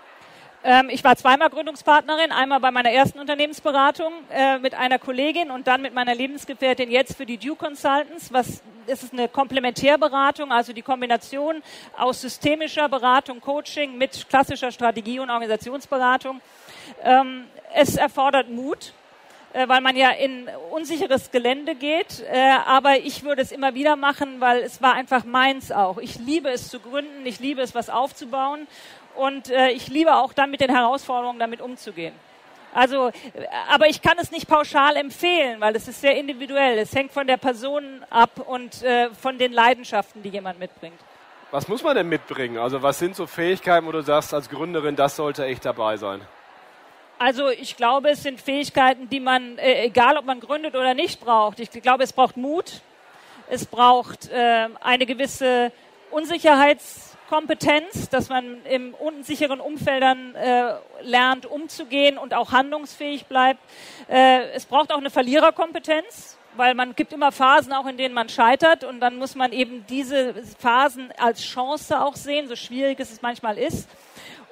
Ähm, 0.69 0.89
ich 0.91 1.05
war 1.05 1.15
zweimal 1.15 1.49
Gründungspartnerin, 1.49 2.33
einmal 2.33 2.59
bei 2.59 2.73
meiner 2.73 2.91
ersten 2.91 3.21
Unternehmensberatung 3.21 4.13
äh, 4.33 4.59
mit 4.59 4.75
einer 4.75 4.99
Kollegin 4.99 5.53
und 5.53 5.69
dann 5.69 5.81
mit 5.81 5.95
meiner 5.95 6.13
Lebensgefährtin 6.13 6.91
jetzt 6.91 7.17
für 7.17 7.25
die 7.25 7.39
Due 7.39 7.55
Consultants. 7.55 8.33
Was 8.33 8.63
es 8.89 9.05
ist 9.05 9.13
eine 9.13 9.29
Komplementärberatung, 9.29 10.51
also 10.51 10.73
die 10.73 10.83
Kombination 10.83 11.63
aus 11.97 12.21
systemischer 12.21 12.89
Beratung, 12.89 13.41
Coaching 13.41 13.97
mit 13.97 14.29
klassischer 14.29 14.73
Strategie 14.73 15.21
und 15.21 15.31
Organisationsberatung. 15.31 16.41
Ähm, 17.05 17.45
es 17.73 17.97
erfordert 17.97 18.51
Mut 18.51 18.93
äh, 19.57 19.69
weil 19.69 19.81
man 19.81 19.97
ja 19.97 20.11
in 20.11 20.51
unsicheres 20.71 21.31
Gelände 21.31 21.75
geht. 21.75 22.23
Äh, 22.31 22.57
aber 22.67 22.99
ich 22.99 23.23
würde 23.23 23.41
es 23.41 23.53
immer 23.53 23.75
wieder 23.75 23.97
machen, 23.97 24.39
weil 24.39 24.59
es 24.59 24.83
war 24.83 24.95
einfach 24.95 25.25
meins 25.25 25.73
auch. 25.73 25.97
Ich 25.97 26.19
liebe 26.19 26.51
es 26.51 26.69
zu 26.69 26.79
gründen, 26.79 27.25
ich 27.25 27.41
liebe 27.41 27.63
es, 27.63 27.75
was 27.75 27.89
aufzubauen. 27.89 28.67
Und 29.17 29.51
äh, 29.51 29.71
ich 29.71 29.89
liebe 29.89 30.15
auch 30.15 30.33
dann 30.33 30.51
mit 30.51 30.61
den 30.61 30.75
Herausforderungen 30.75 31.39
damit 31.39 31.61
umzugehen. 31.61 32.15
Also, 32.75 33.11
aber 33.71 33.89
ich 33.89 34.03
kann 34.03 34.19
es 34.21 34.31
nicht 34.31 34.49
pauschal 34.49 34.97
empfehlen, 34.97 35.61
weil 35.61 35.75
es 35.77 35.89
ist 35.89 36.03
sehr 36.03 36.15
individuell. 36.19 36.77
Es 36.79 36.95
hängt 36.95 37.11
von 37.11 37.27
der 37.27 37.39
Person 37.39 38.05
ab 38.11 38.33
und 38.47 38.83
äh, 38.83 39.09
von 39.11 39.39
den 39.39 39.53
Leidenschaften, 39.53 40.23
die 40.23 40.29
jemand 40.29 40.59
mitbringt. 40.59 41.01
Was 41.51 41.69
muss 41.69 41.83
man 41.83 41.97
denn 41.97 42.09
mitbringen? 42.09 42.59
Also 42.59 42.83
was 42.83 42.99
sind 42.99 43.17
so 43.17 43.27
Fähigkeiten, 43.27 43.87
wo 43.87 43.93
du 43.93 44.03
sagst 44.03 44.35
als 44.35 44.51
Gründerin, 44.51 44.95
das 44.95 45.17
sollte 45.17 45.47
echt 45.47 45.65
dabei 45.65 45.97
sein? 45.97 46.21
Also 47.19 47.49
ich 47.49 47.79
glaube, 47.79 48.11
es 48.11 48.23
sind 48.23 48.43
Fähigkeiten, 48.43 49.09
die 49.09 49.21
man, 49.21 49.57
äh, 49.57 49.85
egal 49.85 50.19
ob 50.19 50.27
man 50.27 50.41
gründet 50.41 50.75
oder 50.75 50.93
nicht, 50.93 51.21
braucht. 51.21 51.61
Ich 51.61 51.71
glaube, 51.71 52.05
es 52.05 52.13
braucht 52.13 52.37
Mut, 52.37 52.83
es 53.49 53.65
braucht 53.65 54.29
äh, 54.29 54.69
eine 54.83 55.07
gewisse 55.07 55.73
Unsicherheits 56.11 57.16
Kompetenz, 57.28 58.09
dass 58.09 58.28
man 58.28 58.64
in 58.64 58.95
unsicheren 58.95 59.61
Umfeldern 59.61 60.35
äh, 60.35 60.75
lernt, 61.02 61.47
umzugehen 61.47 62.18
und 62.18 62.35
auch 62.35 62.52
handlungsfähig 62.52 63.26
bleibt. 63.26 63.61
Äh, 64.09 64.50
es 64.50 64.66
braucht 64.66 64.92
auch 64.92 64.99
eine 64.99 65.11
Verliererkompetenz, 65.11 66.38
weil 66.56 66.75
man 66.75 66.95
gibt 66.95 67.12
immer 67.12 67.33
Phasen 67.33 67.73
auch, 67.73 67.87
in 67.87 67.97
denen 67.97 68.14
man 68.14 68.28
scheitert 68.28 68.85
und 68.85 69.00
dann 69.00 69.16
muss 69.16 69.35
man 69.35 69.52
eben 69.52 69.85
diese 69.88 70.35
Phasen 70.59 71.12
als 71.18 71.42
Chance 71.42 72.00
auch 72.00 72.16
sehen, 72.16 72.49
so 72.49 72.56
schwierig 72.56 73.00
es 73.00 73.21
manchmal 73.23 73.59
ist. 73.59 73.88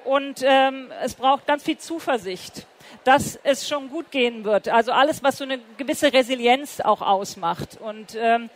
Und 0.03 0.43
ähm, 0.43 0.91
es 1.03 1.15
braucht 1.15 1.47
ganz 1.47 1.63
viel 1.63 1.77
Zuversicht, 1.77 2.67
dass 3.03 3.37
es 3.43 3.67
schon 3.67 3.89
gut 3.89 4.11
gehen 4.11 4.43
wird. 4.43 4.69
Also 4.69 4.91
alles, 4.91 5.23
was 5.23 5.37
so 5.37 5.43
eine 5.43 5.59
gewisse 5.77 6.11
Resilienz 6.11 6.79
auch 6.79 7.01
ausmacht. 7.01 7.77
Und 7.79 8.15
ähm, 8.17 8.49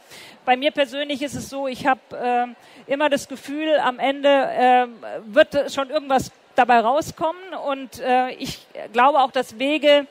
bei 0.45 0.57
mir 0.57 0.71
persönlich 0.71 1.21
ist 1.21 1.35
es 1.35 1.49
so, 1.49 1.67
ich 1.67 1.85
habe 1.85 1.99
äh, 2.11 2.91
immer 2.91 3.09
das 3.09 3.27
Gefühl, 3.27 3.77
am 3.79 3.99
Ende 3.99 4.29
äh, 4.29 4.87
wird 5.25 5.71
schon 5.71 5.89
irgendwas 5.89 6.31
dabei 6.55 6.79
rauskommen. 6.79 7.53
Und 7.67 7.99
äh, 7.99 8.31
ich 8.31 8.65
glaube 8.93 9.19
auch, 9.19 9.31
dass 9.31 9.59
Wege 9.59 10.07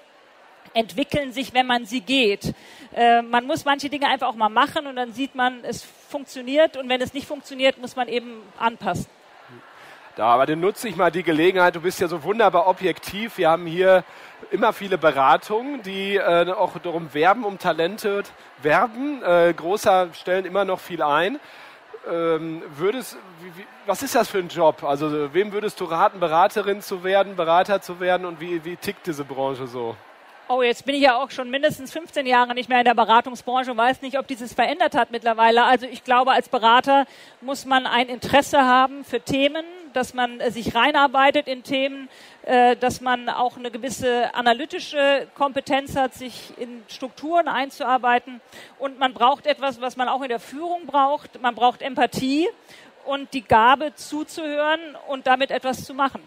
entwickeln 0.75 1.33
sich, 1.33 1.55
wenn 1.55 1.67
man 1.67 1.87
sie 1.87 2.01
geht. 2.01 2.55
Äh, 2.95 3.23
man 3.23 3.47
muss 3.47 3.65
manche 3.65 3.89
Dinge 3.89 4.09
einfach 4.09 4.29
auch 4.29 4.35
mal 4.35 4.49
machen 4.49 4.87
und 4.87 4.97
dann 4.97 5.13
sieht 5.13 5.35
man, 5.35 5.65
es 5.65 5.83
funktioniert. 6.09 6.77
Und 6.77 6.89
wenn 6.89 7.01
es 7.01 7.15
nicht 7.15 7.27
funktioniert, 7.27 7.79
muss 7.79 7.97
man 7.97 8.09
eben 8.09 8.43
anpassen. 8.59 9.07
Da, 10.19 10.27
aber 10.31 10.47
dann 10.47 10.59
nutze 10.59 10.89
ich 10.89 10.97
mal 10.97 11.13
die 11.13 11.23
Gelegenheit. 11.23 11.77
Du 11.77 11.81
bist 11.81 12.01
ja 12.01 12.09
so 12.09 12.25
wunderbar 12.25 12.67
objektiv. 12.67 13.39
Wir 13.39 13.51
haben 13.51 13.67
hier 13.67 14.03
immer 14.51 14.73
viele 14.73 14.99
Beratungen, 14.99 15.81
die 15.83 16.17
äh, 16.17 16.51
auch 16.51 16.77
darum 16.79 17.15
werben, 17.15 17.45
um 17.45 17.57
Talente 17.61 18.25
werben. 18.61 19.23
Äh, 19.23 19.55
großer 19.57 20.09
stellen 20.15 20.45
immer 20.45 20.65
noch 20.65 20.81
viel 20.81 21.03
ein. 21.03 21.39
Ähm, 22.11 22.65
würdest, 22.77 23.17
wie, 23.43 23.61
wie, 23.61 23.67
was 23.87 24.03
ist 24.03 24.17
das 24.17 24.29
für 24.29 24.39
ein 24.39 24.49
Job? 24.49 24.83
Also 24.83 25.33
wem 25.33 25.53
würdest 25.53 25.79
du 25.79 25.85
raten, 25.85 26.19
Beraterin 26.19 26.83
zu 26.83 27.05
werden, 27.05 27.37
Berater 27.37 27.81
zu 27.81 28.01
werden 28.01 28.27
und 28.27 28.41
wie, 28.41 28.65
wie 28.65 28.75
tickt 28.75 29.07
diese 29.07 29.23
Branche 29.23 29.69
so? 29.69 29.95
Oh, 30.49 30.63
jetzt 30.63 30.85
bin 30.85 30.97
ich 30.97 31.03
ja 31.03 31.23
auch 31.23 31.31
schon 31.31 31.51
mindestens 31.51 31.93
15 31.93 32.27
Jahre 32.27 32.55
nicht 32.55 32.69
mehr 32.69 32.79
in 32.79 32.87
der 32.87 32.95
Beratungsbranche 32.95 33.71
und 33.71 33.77
weiß 33.77 34.03
nicht, 34.03 34.19
ob 34.19 34.27
dieses 34.27 34.55
verändert 34.55 34.97
hat 34.97 35.13
mittlerweile. 35.13 35.63
Also 35.63 35.87
ich 35.87 36.03
glaube, 36.03 36.33
als 36.33 36.49
Berater 36.49 37.05
muss 37.41 37.67
man 37.67 37.87
ein 37.87 38.09
Interesse 38.09 38.65
haben 38.65 39.05
für 39.05 39.21
Themen, 39.21 39.63
dass 39.93 40.15
man 40.15 40.41
äh, 40.41 40.51
sich 40.51 40.75
reinarbeitet 40.75 41.49
in 41.49 41.63
Themen, 41.63 42.09
äh, 42.43 42.77
dass 42.77 43.01
man 43.01 43.29
auch 43.29 43.57
eine 43.57 43.71
gewisse 43.71 44.35
analytische 44.35 45.29
Kompetenz 45.35 45.97
hat, 45.97 46.15
sich 46.15 46.53
in 46.59 46.83
Strukturen 46.89 47.49
einzuarbeiten. 47.49 48.41
Und 48.79 48.99
man 48.99 49.15
braucht 49.15 49.47
etwas, 49.47 49.81
was 49.81 49.97
man 49.97 50.09
auch 50.09 50.23
in 50.23 50.29
der 50.29 50.41
Führung 50.41 50.87
braucht. 50.87 51.41
Man 51.41 51.55
braucht 51.55 51.83
Empathie 51.83 52.49
und 53.05 53.33
die 53.35 53.43
Gabe 53.43 53.95
zuzuhören 53.95 54.81
und 55.09 55.27
damit 55.27 55.51
etwas 55.51 55.85
zu 55.85 55.95
machen. 55.95 56.23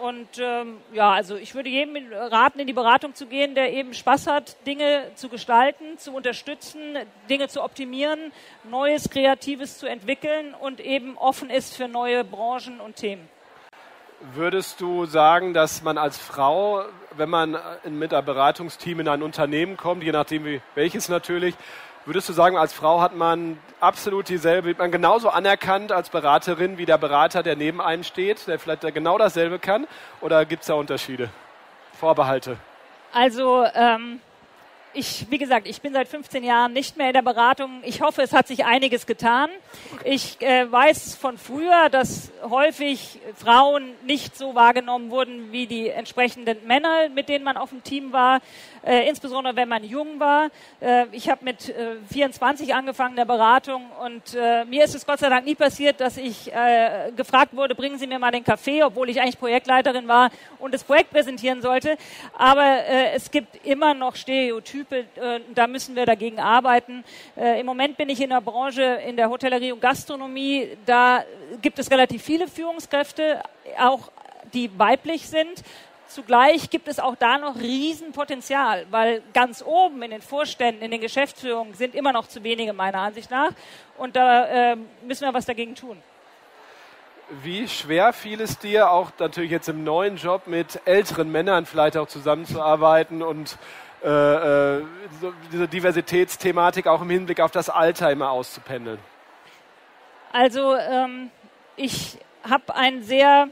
Und 0.00 0.28
ähm, 0.38 0.78
ja, 0.92 1.12
also 1.12 1.36
ich 1.36 1.54
würde 1.54 1.68
jedem 1.68 1.96
raten, 2.12 2.58
in 2.58 2.66
die 2.66 2.72
Beratung 2.72 3.14
zu 3.14 3.26
gehen, 3.26 3.54
der 3.54 3.72
eben 3.72 3.94
Spaß 3.94 4.26
hat, 4.26 4.56
Dinge 4.66 5.10
zu 5.14 5.28
gestalten, 5.28 5.98
zu 5.98 6.12
unterstützen, 6.12 6.96
Dinge 7.30 7.48
zu 7.48 7.62
optimieren, 7.62 8.32
Neues, 8.64 9.08
Kreatives 9.08 9.78
zu 9.78 9.86
entwickeln 9.86 10.54
und 10.54 10.80
eben 10.80 11.16
offen 11.16 11.50
ist 11.50 11.76
für 11.76 11.88
neue 11.88 12.24
Branchen 12.24 12.80
und 12.80 12.96
Themen. 12.96 13.28
Würdest 14.32 14.80
du 14.80 15.04
sagen, 15.04 15.52
dass 15.52 15.82
man 15.82 15.98
als 15.98 16.18
Frau, 16.18 16.82
wenn 17.16 17.28
man 17.28 17.58
mit 17.84 18.14
einem 18.14 18.24
Beratungsteam 18.24 19.00
in 19.00 19.08
ein 19.08 19.22
Unternehmen 19.22 19.76
kommt, 19.76 20.02
je 20.02 20.12
nachdem 20.12 20.44
wie, 20.46 20.62
welches 20.74 21.08
natürlich, 21.08 21.54
Würdest 22.06 22.28
du 22.28 22.34
sagen, 22.34 22.58
als 22.58 22.74
Frau 22.74 23.00
hat 23.00 23.16
man 23.16 23.58
absolut 23.80 24.28
dieselbe, 24.28 24.68
wird 24.68 24.78
man 24.78 24.92
genauso 24.92 25.30
anerkannt 25.30 25.90
als 25.90 26.10
Beraterin 26.10 26.76
wie 26.76 26.84
der 26.84 26.98
Berater, 26.98 27.42
der 27.42 27.56
neben 27.56 27.80
einem 27.80 28.04
steht, 28.04 28.46
der 28.46 28.58
vielleicht 28.58 28.82
genau 28.92 29.16
dasselbe 29.16 29.58
kann? 29.58 29.86
Oder 30.20 30.44
gibt 30.44 30.62
es 30.62 30.66
da 30.66 30.74
Unterschiede, 30.74 31.30
Vorbehalte? 31.98 32.58
Also 33.14 33.64
ähm, 33.74 34.20
ich, 34.92 35.26
wie 35.30 35.38
gesagt, 35.38 35.66
ich 35.66 35.80
bin 35.80 35.92
seit 35.92 36.08
15 36.08 36.44
Jahren 36.44 36.72
nicht 36.72 36.96
mehr 36.96 37.08
in 37.08 37.14
der 37.14 37.22
Beratung. 37.22 37.82
Ich 37.84 38.00
hoffe, 38.00 38.22
es 38.22 38.32
hat 38.32 38.46
sich 38.46 38.64
einiges 38.64 39.06
getan. 39.06 39.50
Ich 40.04 40.40
äh, 40.40 40.70
weiß 40.70 41.16
von 41.16 41.36
früher, 41.36 41.88
dass 41.90 42.32
häufig 42.42 43.18
Frauen 43.34 43.92
nicht 44.06 44.36
so 44.36 44.54
wahrgenommen 44.54 45.10
wurden 45.10 45.52
wie 45.52 45.66
die 45.66 45.88
entsprechenden 45.88 46.66
Männer, 46.66 47.08
mit 47.08 47.28
denen 47.28 47.44
man 47.44 47.56
auf 47.56 47.70
dem 47.70 47.82
Team 47.82 48.12
war, 48.12 48.40
äh, 48.84 49.08
insbesondere 49.08 49.56
wenn 49.56 49.68
man 49.68 49.84
jung 49.84 50.20
war. 50.20 50.50
Äh, 50.80 51.06
ich 51.12 51.28
habe 51.28 51.44
mit 51.44 51.68
äh, 51.70 51.96
24 52.12 52.74
angefangen 52.74 53.16
der 53.16 53.24
Beratung 53.24 53.86
und 54.04 54.34
äh, 54.34 54.64
mir 54.64 54.84
ist 54.84 54.94
es 54.94 55.06
Gott 55.06 55.20
sei 55.20 55.28
Dank 55.28 55.46
nie 55.46 55.54
passiert, 55.54 56.00
dass 56.00 56.16
ich 56.16 56.52
äh, 56.52 57.10
gefragt 57.16 57.56
wurde, 57.56 57.74
bringen 57.74 57.98
Sie 57.98 58.06
mir 58.06 58.18
mal 58.18 58.30
den 58.30 58.44
Kaffee, 58.44 58.82
obwohl 58.82 59.08
ich 59.08 59.20
eigentlich 59.20 59.38
Projektleiterin 59.38 60.08
war 60.08 60.30
und 60.58 60.74
das 60.74 60.84
Projekt 60.84 61.10
präsentieren 61.10 61.62
sollte. 61.62 61.96
Aber 62.36 62.64
äh, 62.64 63.12
es 63.14 63.30
gibt 63.30 63.64
immer 63.64 63.94
noch 63.94 64.16
Stereotypen 64.16 64.74
Type, 64.74 64.96
äh, 65.16 65.40
da 65.54 65.66
müssen 65.66 65.94
wir 65.94 66.06
dagegen 66.06 66.40
arbeiten. 66.40 67.04
Äh, 67.36 67.60
Im 67.60 67.66
Moment 67.66 67.96
bin 67.96 68.08
ich 68.08 68.20
in 68.20 68.30
der 68.30 68.40
Branche, 68.40 68.82
in 68.82 69.16
der 69.16 69.30
Hotellerie 69.30 69.72
und 69.72 69.80
Gastronomie, 69.80 70.76
da 70.84 71.24
gibt 71.62 71.78
es 71.78 71.90
relativ 71.90 72.22
viele 72.22 72.48
Führungskräfte, 72.48 73.40
auch 73.78 74.10
die 74.52 74.76
weiblich 74.76 75.28
sind. 75.28 75.62
Zugleich 76.14 76.70
gibt 76.70 76.86
es 76.86 77.00
auch 77.00 77.16
da 77.16 77.38
noch 77.38 77.56
Riesenpotenzial, 77.56 78.86
weil 78.92 79.20
ganz 79.32 79.64
oben 79.66 80.00
in 80.00 80.12
den 80.12 80.22
Vorständen, 80.22 80.80
in 80.80 80.92
den 80.92 81.00
Geschäftsführungen 81.00 81.74
sind 81.74 81.96
immer 81.96 82.12
noch 82.12 82.28
zu 82.28 82.44
wenige 82.44 82.72
meiner 82.72 83.00
Ansicht 83.00 83.32
nach. 83.32 83.50
Und 83.98 84.14
da 84.14 84.74
äh, 84.74 84.76
müssen 85.04 85.26
wir 85.26 85.34
was 85.34 85.44
dagegen 85.44 85.74
tun. 85.74 86.00
Wie 87.42 87.66
schwer 87.66 88.12
fiel 88.12 88.40
es 88.40 88.60
dir, 88.60 88.92
auch 88.92 89.10
natürlich 89.18 89.50
jetzt 89.50 89.68
im 89.68 89.82
neuen 89.82 90.16
Job 90.16 90.46
mit 90.46 90.80
älteren 90.84 91.32
Männern 91.32 91.66
vielleicht 91.66 91.96
auch 91.96 92.06
zusammenzuarbeiten 92.06 93.20
und 93.20 93.58
äh, 94.04 94.08
äh, 94.08 94.84
so 95.20 95.32
diese 95.50 95.66
Diversitätsthematik 95.66 96.86
auch 96.86 97.02
im 97.02 97.10
Hinblick 97.10 97.40
auf 97.40 97.50
das 97.50 97.68
Alter 97.68 98.12
immer 98.12 98.30
auszupendeln? 98.30 99.00
Also 100.32 100.76
ähm, 100.76 101.32
ich 101.74 102.18
habe 102.48 102.72
ein 102.76 103.02
sehr 103.02 103.48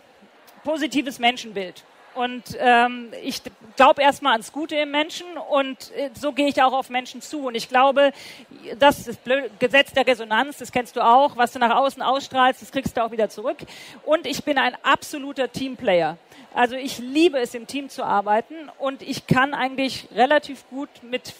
positives 0.62 1.19
Menschenbild. 1.19 1.83
Und 2.14 2.57
ähm, 2.59 3.09
ich 3.23 3.42
glaube 3.76 4.02
erstmal 4.02 4.33
ans 4.33 4.52
Gute 4.52 4.76
im 4.76 4.90
Menschen 4.90 5.26
und 5.50 5.90
äh, 5.97 6.11
so 6.14 6.33
gehe 6.33 6.47
ich 6.47 6.62
auch 6.62 6.73
auf 6.73 6.90
Menschen 6.90 7.23
zu. 7.23 7.47
Und 7.47 7.54
ich 7.54 7.69
glaube, 7.69 8.12
das 8.78 9.07
ist 9.07 9.21
das 9.25 9.38
Gesetz 9.59 9.92
der 9.92 10.07
Resonanz, 10.07 10.59
das 10.59 10.73
kennst 10.73 10.97
du 10.97 11.00
auch, 11.00 11.37
was 11.37 11.52
du 11.52 11.59
nach 11.59 11.75
außen 11.75 12.02
ausstrahlst, 12.02 12.61
das 12.61 12.71
kriegst 12.71 12.97
du 12.97 13.02
auch 13.02 13.11
wieder 13.11 13.31
zurück. 13.31 13.59
Und 14.05 14.27
ich 14.27 14.44
bin 14.44 14.59
ein 14.59 14.77
absoluter 14.83 15.51
Teamplayer. 15.51 16.18
Also 16.55 16.77
ich 16.77 16.98
liebe 16.98 17.38
es, 17.38 17.55
im 17.55 17.66
Team 17.66 17.88
zu 17.88 18.05
arbeiten 18.05 18.55
und 18.79 19.01
ich 19.01 19.27
kann 19.27 19.55
eigentlich 19.55 20.09
relativ 20.14 20.68
gut 20.68 20.90
mit 21.03 21.33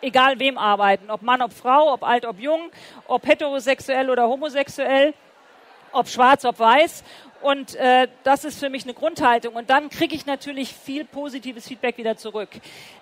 egal 0.00 0.38
wem 0.38 0.58
arbeiten, 0.58 1.10
ob 1.10 1.22
Mann, 1.22 1.42
ob 1.42 1.52
Frau, 1.52 1.92
ob 1.92 2.04
alt, 2.04 2.24
ob 2.24 2.38
jung, 2.38 2.70
ob 3.06 3.26
heterosexuell 3.26 4.10
oder 4.10 4.28
homosexuell, 4.28 5.12
ob 5.92 6.08
schwarz, 6.08 6.44
ob 6.44 6.58
weiß. 6.58 7.02
Und 7.42 7.74
äh, 7.76 8.08
das 8.22 8.44
ist 8.44 8.58
für 8.58 8.68
mich 8.68 8.84
eine 8.84 8.94
Grundhaltung. 8.94 9.54
Und 9.54 9.70
dann 9.70 9.88
kriege 9.88 10.14
ich 10.14 10.26
natürlich 10.26 10.74
viel 10.74 11.04
positives 11.04 11.66
Feedback 11.66 11.96
wieder 11.96 12.16
zurück. 12.16 12.50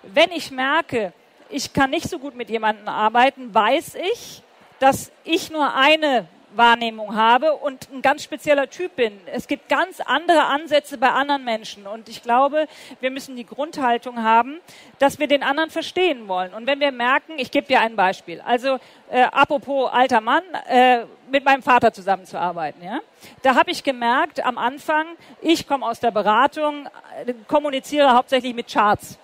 Wenn 0.03 0.31
ich 0.31 0.51
merke, 0.51 1.13
ich 1.49 1.73
kann 1.73 1.89
nicht 1.89 2.09
so 2.09 2.19
gut 2.19 2.35
mit 2.35 2.49
jemandem 2.49 2.87
arbeiten, 2.87 3.53
weiß 3.53 3.95
ich, 3.95 4.43
dass 4.79 5.11
ich 5.23 5.51
nur 5.51 5.75
eine 5.75 6.27
Wahrnehmung 6.55 7.15
habe 7.15 7.53
und 7.53 7.89
ein 7.91 8.01
ganz 8.01 8.23
spezieller 8.23 8.69
Typ 8.69 8.95
bin. 8.95 9.19
Es 9.27 9.47
gibt 9.47 9.69
ganz 9.69 9.99
andere 9.99 10.45
Ansätze 10.45 10.97
bei 10.97 11.09
anderen 11.09 11.43
Menschen 11.43 11.87
und 11.87 12.09
ich 12.09 12.23
glaube, 12.23 12.67
wir 12.99 13.11
müssen 13.11 13.35
die 13.35 13.45
Grundhaltung 13.45 14.23
haben, 14.23 14.59
dass 14.97 15.19
wir 15.19 15.27
den 15.27 15.43
anderen 15.43 15.69
verstehen 15.69 16.27
wollen. 16.27 16.53
Und 16.53 16.67
wenn 16.67 16.79
wir 16.79 16.91
merken, 16.91 17.33
ich 17.37 17.51
gebe 17.51 17.67
dir 17.67 17.81
ein 17.81 17.95
Beispiel, 17.95 18.41
also 18.41 18.77
äh, 19.09 19.21
apropos 19.23 19.89
alter 19.91 20.21
Mann, 20.21 20.43
äh, 20.67 21.05
mit 21.29 21.45
meinem 21.45 21.61
Vater 21.61 21.93
zusammenzuarbeiten, 21.93 22.83
ja, 22.83 22.99
da 23.43 23.55
habe 23.55 23.71
ich 23.71 23.83
gemerkt 23.83 24.43
am 24.43 24.57
Anfang, 24.57 25.05
ich 25.41 25.67
komme 25.67 25.85
aus 25.85 25.99
der 25.99 26.11
Beratung, 26.11 26.87
äh, 27.25 27.33
kommuniziere 27.47 28.13
hauptsächlich 28.13 28.55
mit 28.55 28.71
Charts. 28.71 29.19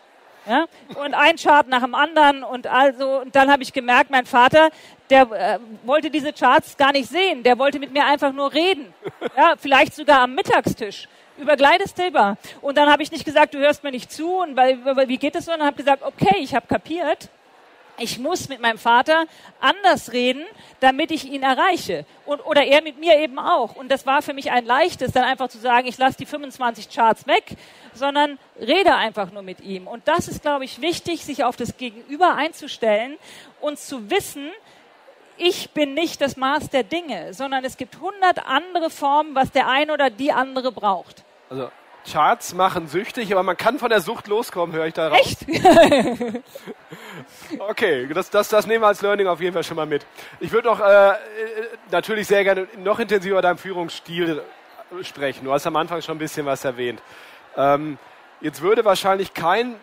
Ja? 0.47 0.65
Und 1.03 1.13
ein 1.13 1.38
Chart 1.38 1.67
nach 1.67 1.81
dem 1.81 1.95
anderen 1.95 2.43
und 2.43 2.67
also 2.67 3.21
und 3.21 3.35
dann 3.35 3.51
habe 3.51 3.63
ich 3.63 3.73
gemerkt, 3.73 4.11
mein 4.11 4.25
Vater, 4.25 4.69
der 5.09 5.31
äh, 5.31 5.59
wollte 5.83 6.09
diese 6.09 6.33
Charts 6.33 6.77
gar 6.77 6.91
nicht 6.91 7.09
sehen, 7.09 7.43
der 7.43 7.57
wollte 7.57 7.79
mit 7.79 7.91
mir 7.91 8.05
einfach 8.05 8.33
nur 8.33 8.53
reden. 8.53 8.93
Ja, 9.37 9.55
vielleicht 9.57 9.93
sogar 9.93 10.21
am 10.21 10.33
Mittagstisch 10.33 11.09
über 11.37 11.57
Gleitestilbar. 11.57 12.37
Und 12.61 12.77
dann 12.77 12.89
habe 12.89 13.03
ich 13.03 13.11
nicht 13.11 13.25
gesagt, 13.25 13.53
du 13.53 13.57
hörst 13.57 13.83
mir 13.83 13.91
nicht 13.91 14.09
zu 14.09 14.37
und 14.37 14.55
weil, 14.55 14.77
wie 15.09 15.17
geht 15.17 15.35
es 15.35 15.45
so? 15.45 15.53
Und 15.53 15.61
habe 15.61 15.75
gesagt, 15.75 16.03
okay, 16.03 16.37
ich 16.39 16.55
habe 16.55 16.65
kapiert 16.67 17.29
ich 17.97 18.19
muss 18.19 18.49
mit 18.49 18.61
meinem 18.61 18.77
Vater 18.77 19.25
anders 19.59 20.11
reden, 20.11 20.43
damit 20.79 21.11
ich 21.11 21.25
ihn 21.25 21.43
erreiche. 21.43 22.05
Und, 22.25 22.39
oder 22.41 22.65
er 22.65 22.81
mit 22.81 22.99
mir 22.99 23.17
eben 23.19 23.39
auch. 23.39 23.75
Und 23.75 23.89
das 23.89 24.05
war 24.05 24.21
für 24.21 24.33
mich 24.33 24.51
ein 24.51 24.65
leichtes, 24.65 25.11
dann 25.11 25.23
einfach 25.23 25.47
zu 25.47 25.57
sagen, 25.57 25.87
ich 25.87 25.97
lasse 25.97 26.17
die 26.17 26.25
25 26.25 26.89
Charts 26.89 27.27
weg, 27.27 27.55
sondern 27.93 28.37
rede 28.59 28.95
einfach 28.95 29.31
nur 29.31 29.43
mit 29.43 29.61
ihm. 29.61 29.87
Und 29.87 30.07
das 30.07 30.27
ist, 30.27 30.41
glaube 30.41 30.65
ich, 30.65 30.81
wichtig, 30.81 31.23
sich 31.23 31.43
auf 31.43 31.55
das 31.55 31.77
Gegenüber 31.77 32.35
einzustellen 32.35 33.17
und 33.61 33.79
zu 33.79 34.09
wissen, 34.09 34.49
ich 35.37 35.71
bin 35.71 35.93
nicht 35.93 36.21
das 36.21 36.37
Maß 36.37 36.69
der 36.69 36.83
Dinge, 36.83 37.33
sondern 37.33 37.63
es 37.63 37.77
gibt 37.77 37.99
hundert 37.99 38.45
andere 38.45 38.89
Formen, 38.89 39.35
was 39.35 39.51
der 39.51 39.67
eine 39.67 39.93
oder 39.93 40.09
die 40.09 40.31
andere 40.31 40.71
braucht. 40.71 41.23
Also 41.49 41.69
Charts 42.09 42.53
machen 42.53 42.87
süchtig, 42.87 43.31
aber 43.31 43.43
man 43.43 43.57
kann 43.57 43.79
von 43.79 43.89
der 43.89 43.99
Sucht 43.99 44.27
loskommen, 44.27 44.75
höre 44.75 44.85
ich 44.85 44.93
da 44.93 45.09
raus. 45.09 45.19
Echt? 45.19 45.45
okay, 47.59 48.07
das, 48.13 48.29
das, 48.29 48.49
das 48.49 48.67
nehmen 48.67 48.83
wir 48.83 48.87
als 48.87 49.01
Learning 49.01 49.27
auf 49.27 49.41
jeden 49.41 49.53
Fall 49.53 49.63
schon 49.63 49.75
mal 49.75 49.87
mit. 49.87 50.05
Ich 50.39 50.51
würde 50.51 50.69
auch 50.69 50.79
äh, 50.79 51.13
natürlich 51.91 52.27
sehr 52.27 52.43
gerne 52.43 52.67
noch 52.77 52.99
intensiver 52.99 53.33
über 53.33 53.41
deinen 53.41 53.57
Führungsstil 53.57 54.43
sprechen. 55.01 55.45
Du 55.45 55.51
hast 55.51 55.65
am 55.65 55.75
Anfang 55.75 56.01
schon 56.01 56.15
ein 56.15 56.19
bisschen 56.19 56.45
was 56.45 56.63
erwähnt. 56.63 57.01
Ähm, 57.57 57.97
jetzt 58.41 58.61
würde 58.61 58.85
wahrscheinlich 58.85 59.33
kein 59.33 59.75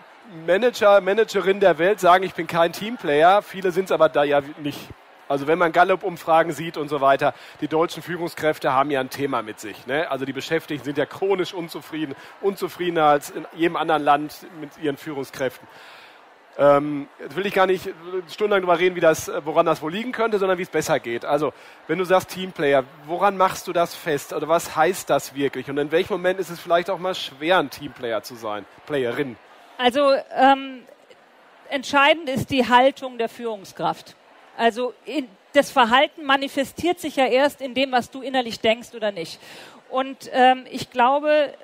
Manager, 0.46 1.00
Managerin 1.00 1.58
der 1.58 1.78
Welt 1.78 1.98
sagen, 1.98 2.22
ich 2.22 2.34
bin 2.34 2.46
kein 2.46 2.72
Teamplayer. 2.72 3.42
Viele 3.42 3.72
sind 3.72 3.86
es 3.86 3.92
aber 3.92 4.08
da 4.08 4.22
ja 4.22 4.40
nicht. 4.62 4.88
Also 5.33 5.47
wenn 5.47 5.59
man 5.59 5.73
Gallup-Umfragen 5.73 6.53
sieht 6.53 6.77
und 6.77 6.88
so 6.88 7.01
weiter, 7.01 7.33
die 7.62 7.68
deutschen 7.68 8.03
Führungskräfte 8.03 8.75
haben 8.75 8.90
ja 8.90 9.01
ein 9.01 9.09
Thema 9.09 9.40
mit 9.40 9.61
sich. 9.61 9.87
Ne? 9.87 10.11
Also 10.11 10.27
die 10.27 10.35
Beschäftigten 10.35 10.85
sind 10.85 10.99
ja 10.99 11.07
chronisch 11.07 11.55
unzufrieden, 11.55 12.14
unzufriedener 12.42 13.05
als 13.05 13.31
in 13.31 13.47
jedem 13.55 13.77
anderen 13.77 14.03
Land 14.03 14.47
mit 14.61 14.77
ihren 14.77 14.99
Führungskräften. 14.99 15.66
Ähm, 16.59 17.09
jetzt 17.18 17.35
will 17.35 17.47
ich 17.47 17.55
gar 17.55 17.66
nicht 17.66 17.88
stundenlang 18.29 18.61
darüber 18.61 18.79
reden, 18.79 18.95
wie 18.95 19.01
das, 19.01 19.33
woran 19.47 19.64
das 19.64 19.81
wohl 19.81 19.90
liegen 19.90 20.12
könnte, 20.12 20.38
sondern 20.38 20.59
wie 20.59 20.62
es 20.64 20.68
besser 20.68 21.01
geht. 21.01 21.25
Also, 21.25 21.55
wenn 21.87 21.97
du 21.97 22.05
sagst 22.05 22.29
Teamplayer, 22.29 22.85
woran 23.07 23.38
machst 23.38 23.66
du 23.68 23.73
das 23.73 23.95
fest? 23.95 24.35
Oder 24.35 24.49
was 24.49 24.77
heißt 24.77 25.09
das 25.09 25.35
wirklich? 25.35 25.71
Und 25.71 25.79
in 25.79 25.90
welchem 25.92 26.12
Moment 26.12 26.40
ist 26.40 26.51
es 26.51 26.61
vielleicht 26.61 26.90
auch 26.90 26.99
mal 26.99 27.14
schwer, 27.14 27.57
ein 27.57 27.71
Teamplayer 27.71 28.23
zu 28.23 28.35
sein, 28.35 28.66
Playerin? 28.85 29.38
Also, 29.79 30.12
ähm, 30.37 30.83
entscheidend 31.71 32.29
ist 32.29 32.51
die 32.51 32.68
Haltung 32.68 33.16
der 33.16 33.31
Führungskraft. 33.31 34.14
Also 34.56 34.94
in, 35.04 35.28
das 35.52 35.70
Verhalten 35.70 36.24
manifestiert 36.24 37.00
sich 37.00 37.16
ja 37.16 37.26
erst 37.26 37.60
in 37.60 37.74
dem, 37.74 37.92
was 37.92 38.10
du 38.10 38.22
innerlich 38.22 38.60
denkst 38.60 38.94
oder 38.94 39.12
nicht. 39.12 39.38
Und 39.90 40.30
ähm, 40.32 40.64
ich 40.70 40.90
glaube, 40.90 41.54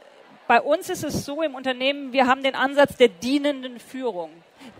Bei 0.48 0.62
uns 0.62 0.88
ist 0.88 1.04
es 1.04 1.26
so 1.26 1.42
im 1.42 1.54
Unternehmen, 1.54 2.14
wir 2.14 2.26
haben 2.26 2.42
den 2.42 2.54
Ansatz 2.54 2.96
der 2.96 3.08
dienenden 3.08 3.78
Führung. 3.78 4.30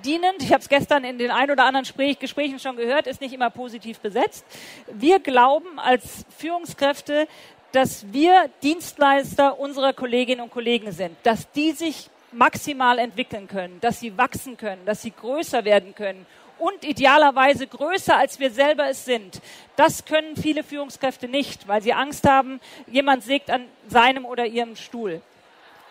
Dienend, 0.03 0.43
ich 0.43 0.51
habe 0.51 0.63
es 0.63 0.69
gestern 0.71 1.05
in 1.05 1.19
den 1.19 1.31
ein 1.31 1.51
oder 1.51 1.67
anderen 1.67 1.87
Gesprächen 2.19 2.59
schon 2.59 2.77
gehört, 2.77 3.07
ist 3.07 3.21
nicht 3.21 3.35
immer 3.35 3.51
positiv 3.51 3.99
besetzt. 3.99 4.47
Wir 4.91 5.21
glauben 5.21 5.79
als 5.79 6.25
Führungskräfte, 6.39 7.29
dass 7.73 8.11
wir 8.15 8.49
Dienstleister 8.63 9.61
unserer 9.61 9.93
Kolleginnen 9.93 10.41
und 10.41 10.51
Kollegen 10.51 10.91
sind, 10.91 11.15
dass 11.23 11.53
die 11.53 11.73
sich 11.73 12.09
maximal 12.33 12.99
entwickeln 12.99 13.47
können, 13.47 13.79
dass 13.83 14.01
sie 14.01 14.17
wachsen 14.17 14.57
können, 14.57 14.87
dass 14.87 15.03
sie 15.03 15.11
größer 15.11 15.67
werden 15.67 15.95
können 15.95 16.25
und 16.59 16.85
idealerweise 16.85 17.67
größer, 17.67 18.17
als 18.17 18.39
wir 18.41 18.51
selber 18.51 18.89
es 18.89 19.05
sind. 19.05 19.41
Das 19.77 20.05
können 20.05 20.37
viele 20.37 20.65
Führungskräfte 20.65 21.29
nicht, 21.29 21.69
weil 21.69 21.83
sie 21.83 21.93
Angst 21.93 22.29
haben, 22.29 22.61
jemand 22.87 23.23
sägt 23.23 23.51
an 23.51 23.65
seinem 23.89 24.25
oder 24.25 24.47
ihrem 24.47 24.77
Stuhl. 24.77 25.23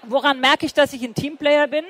Woran 0.03 0.39
merke 0.39 0.65
ich, 0.65 0.73
dass 0.73 0.93
ich 0.93 1.03
ein 1.03 1.15
Teamplayer 1.15 1.67
bin? 1.67 1.83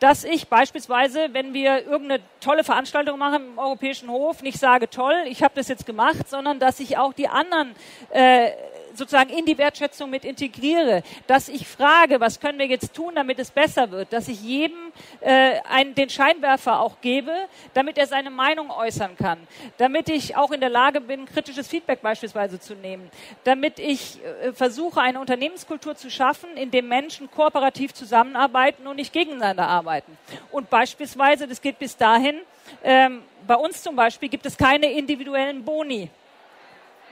Dass 0.00 0.24
ich 0.24 0.48
beispielsweise, 0.48 1.28
wenn 1.32 1.52
wir 1.52 1.86
irgendeine 1.86 2.22
tolle 2.40 2.64
Veranstaltung 2.64 3.18
machen 3.18 3.52
im 3.52 3.58
Europäischen 3.58 4.08
Hof, 4.10 4.42
nicht 4.42 4.58
sage, 4.58 4.88
toll, 4.88 5.14
ich 5.26 5.42
habe 5.42 5.54
das 5.54 5.68
jetzt 5.68 5.86
gemacht, 5.86 6.28
sondern 6.28 6.58
dass 6.58 6.80
ich 6.80 6.96
auch 6.98 7.12
die 7.12 7.28
anderen 7.28 7.74
äh, 8.10 8.50
sozusagen 8.94 9.30
in 9.30 9.46
die 9.46 9.58
Wertschätzung 9.58 10.10
mit 10.10 10.24
integriere, 10.24 11.02
dass 11.26 11.48
ich 11.48 11.66
frage, 11.66 12.20
was 12.20 12.40
können 12.40 12.58
wir 12.58 12.66
jetzt 12.66 12.94
tun, 12.94 13.14
damit 13.14 13.38
es 13.38 13.50
besser 13.50 13.90
wird, 13.90 14.12
dass 14.12 14.28
ich 14.28 14.42
jedem 14.42 14.92
äh, 15.20 15.60
einen, 15.68 15.94
den 15.94 16.10
Scheinwerfer 16.10 16.80
auch 16.80 17.00
gebe, 17.00 17.32
damit 17.74 17.98
er 17.98 18.06
seine 18.06 18.30
Meinung 18.30 18.70
äußern 18.70 19.16
kann, 19.16 19.38
damit 19.78 20.08
ich 20.08 20.36
auch 20.36 20.50
in 20.50 20.60
der 20.60 20.68
Lage 20.68 21.00
bin, 21.00 21.26
kritisches 21.26 21.68
Feedback 21.68 22.02
beispielsweise 22.02 22.58
zu 22.58 22.74
nehmen, 22.74 23.10
damit 23.44 23.78
ich 23.78 24.18
äh, 24.22 24.52
versuche, 24.52 25.00
eine 25.00 25.20
Unternehmenskultur 25.20 25.96
zu 25.96 26.10
schaffen, 26.10 26.56
in 26.56 26.70
dem 26.70 26.88
Menschen 26.88 27.30
kooperativ 27.30 27.94
zusammenarbeiten 27.94 28.86
und 28.86 28.96
nicht 28.96 29.12
gegeneinander 29.12 29.66
arbeiten. 29.66 30.16
Und 30.50 30.70
beispielsweise, 30.70 31.46
das 31.46 31.60
geht 31.60 31.78
bis 31.78 31.96
dahin, 31.96 32.40
ähm, 32.82 33.22
bei 33.46 33.54
uns 33.54 33.82
zum 33.82 33.96
Beispiel 33.96 34.28
gibt 34.28 34.46
es 34.46 34.56
keine 34.56 34.92
individuellen 34.92 35.64
Boni 35.64 36.10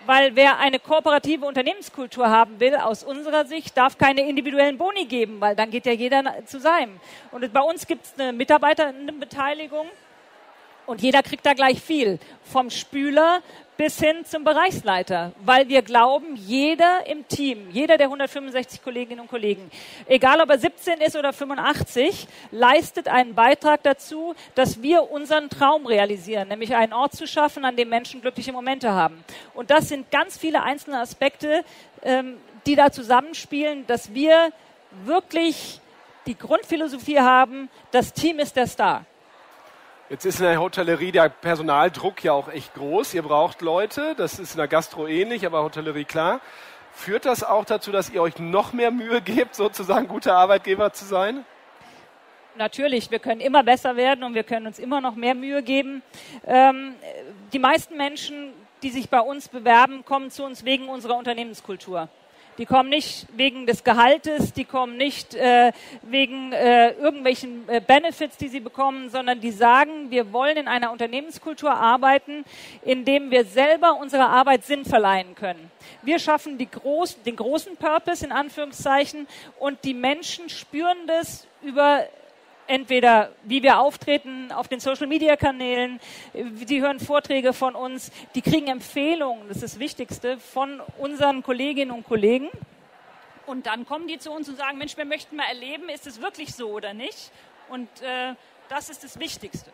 weil 0.08 0.34
wer 0.34 0.58
eine 0.58 0.78
kooperative 0.78 1.44
Unternehmenskultur 1.44 2.30
haben 2.30 2.58
will, 2.60 2.74
aus 2.76 3.04
unserer 3.04 3.44
Sicht, 3.44 3.76
darf 3.76 3.98
keine 3.98 4.26
individuellen 4.26 4.78
Boni 4.78 5.04
geben, 5.04 5.38
weil 5.38 5.54
dann 5.54 5.70
geht 5.70 5.84
ja 5.84 5.92
jeder 5.92 6.24
zu 6.46 6.60
seinem. 6.60 6.98
Und 7.30 7.52
bei 7.52 7.60
uns 7.60 7.86
gibt 7.86 8.06
es 8.06 8.14
eine 8.18 8.32
Mitarbeiterbeteiligung 8.32 9.86
und 10.88 11.02
jeder 11.02 11.22
kriegt 11.22 11.44
da 11.44 11.52
gleich 11.52 11.80
viel. 11.80 12.18
Vom 12.42 12.70
Spüler 12.70 13.42
bis 13.76 14.00
hin 14.00 14.24
zum 14.24 14.42
Bereichsleiter, 14.42 15.32
weil 15.44 15.68
wir 15.68 15.82
glauben, 15.82 16.34
jeder 16.34 17.06
im 17.06 17.28
Team, 17.28 17.68
jeder 17.70 17.96
der 17.98 18.06
165 18.06 18.82
Kolleginnen 18.82 19.20
und 19.20 19.28
Kollegen, 19.28 19.70
egal 20.06 20.40
ob 20.40 20.50
er 20.50 20.58
17 20.58 21.00
ist 21.00 21.14
oder 21.14 21.32
85, 21.32 22.26
leistet 22.50 23.06
einen 23.06 23.34
Beitrag 23.34 23.82
dazu, 23.84 24.34
dass 24.56 24.82
wir 24.82 25.10
unseren 25.12 25.50
Traum 25.50 25.86
realisieren, 25.86 26.48
nämlich 26.48 26.74
einen 26.74 26.94
Ort 26.94 27.12
zu 27.12 27.26
schaffen, 27.28 27.64
an 27.66 27.76
dem 27.76 27.90
Menschen 27.90 28.20
glückliche 28.22 28.52
Momente 28.52 28.90
haben. 28.90 29.22
Und 29.54 29.70
das 29.70 29.90
sind 29.90 30.10
ganz 30.10 30.38
viele 30.38 30.62
einzelne 30.62 30.98
Aspekte, 31.00 31.64
ähm, 32.02 32.38
die 32.66 32.74
da 32.74 32.90
zusammenspielen, 32.90 33.86
dass 33.86 34.14
wir 34.14 34.52
wirklich 35.04 35.80
die 36.26 36.36
Grundphilosophie 36.36 37.20
haben, 37.20 37.68
das 37.92 38.12
Team 38.12 38.38
ist 38.38 38.56
der 38.56 38.66
Star. 38.66 39.04
Jetzt 40.10 40.24
ist 40.24 40.40
in 40.40 40.46
der 40.46 40.58
Hotellerie 40.58 41.12
der 41.12 41.28
Personaldruck 41.28 42.24
ja 42.24 42.32
auch 42.32 42.48
echt 42.48 42.72
groß. 42.72 43.12
Ihr 43.12 43.22
braucht 43.22 43.60
Leute, 43.60 44.14
das 44.16 44.38
ist 44.38 44.52
in 44.52 44.56
der 44.56 44.66
Gastro 44.66 45.06
ähnlich, 45.06 45.44
aber 45.44 45.62
Hotellerie 45.62 46.06
klar. 46.06 46.40
Führt 46.92 47.26
das 47.26 47.44
auch 47.44 47.66
dazu, 47.66 47.92
dass 47.92 48.08
ihr 48.08 48.22
euch 48.22 48.38
noch 48.38 48.72
mehr 48.72 48.90
Mühe 48.90 49.20
gebt, 49.20 49.54
sozusagen 49.54 50.08
guter 50.08 50.34
Arbeitgeber 50.34 50.94
zu 50.94 51.04
sein? 51.04 51.44
Natürlich, 52.56 53.10
wir 53.10 53.18
können 53.18 53.42
immer 53.42 53.62
besser 53.62 53.96
werden 53.96 54.24
und 54.24 54.34
wir 54.34 54.44
können 54.44 54.66
uns 54.66 54.78
immer 54.78 55.02
noch 55.02 55.14
mehr 55.14 55.34
Mühe 55.34 55.62
geben. 55.62 56.02
Ähm, 56.46 56.94
die 57.52 57.58
meisten 57.58 57.98
Menschen, 57.98 58.54
die 58.82 58.88
sich 58.88 59.10
bei 59.10 59.20
uns 59.20 59.48
bewerben, 59.48 60.06
kommen 60.06 60.30
zu 60.30 60.42
uns 60.42 60.64
wegen 60.64 60.88
unserer 60.88 61.18
Unternehmenskultur. 61.18 62.08
Die 62.58 62.66
kommen 62.66 62.88
nicht 62.88 63.26
wegen 63.36 63.66
des 63.66 63.84
Gehaltes, 63.84 64.52
die 64.52 64.64
kommen 64.64 64.96
nicht 64.96 65.36
äh, 65.36 65.70
wegen 66.02 66.52
äh, 66.52 66.90
irgendwelchen 66.90 67.68
äh, 67.68 67.80
Benefits, 67.80 68.36
die 68.36 68.48
sie 68.48 68.58
bekommen, 68.58 69.10
sondern 69.10 69.40
die 69.40 69.52
sagen, 69.52 70.10
wir 70.10 70.32
wollen 70.32 70.56
in 70.56 70.66
einer 70.66 70.90
Unternehmenskultur 70.90 71.72
arbeiten, 71.72 72.44
in 72.84 73.04
dem 73.04 73.30
wir 73.30 73.44
selber 73.44 73.96
unserer 74.00 74.30
Arbeit 74.30 74.64
Sinn 74.64 74.84
verleihen 74.84 75.36
können. 75.36 75.70
Wir 76.02 76.18
schaffen 76.18 76.58
groß, 76.58 77.22
den 77.22 77.36
großen 77.36 77.76
Purpose 77.76 78.24
in 78.24 78.32
Anführungszeichen 78.32 79.28
und 79.60 79.84
die 79.84 79.94
Menschen 79.94 80.48
spüren 80.48 80.98
das 81.06 81.46
über 81.62 82.06
entweder 82.68 83.32
wie 83.44 83.62
wir 83.62 83.80
auftreten 83.80 84.52
auf 84.52 84.68
den 84.68 84.78
Social-Media-Kanälen, 84.78 85.98
die 86.34 86.80
hören 86.80 87.00
Vorträge 87.00 87.52
von 87.52 87.74
uns, 87.74 88.12
die 88.34 88.42
kriegen 88.42 88.68
Empfehlungen, 88.68 89.48
das 89.48 89.58
ist 89.58 89.74
das 89.74 89.78
Wichtigste, 89.80 90.38
von 90.38 90.80
unseren 90.98 91.42
Kolleginnen 91.42 91.90
und 91.90 92.04
Kollegen. 92.04 92.48
Und 93.46 93.66
dann 93.66 93.86
kommen 93.86 94.06
die 94.06 94.18
zu 94.18 94.30
uns 94.30 94.48
und 94.48 94.56
sagen, 94.56 94.78
Mensch, 94.78 94.96
wir 94.96 95.06
möchten 95.06 95.36
mal 95.36 95.46
erleben, 95.48 95.88
ist 95.88 96.06
es 96.06 96.20
wirklich 96.20 96.54
so 96.54 96.68
oder 96.70 96.92
nicht? 96.92 97.32
Und 97.70 97.88
äh, 98.02 98.34
das 98.68 98.90
ist 98.90 99.02
das 99.02 99.18
Wichtigste. 99.18 99.70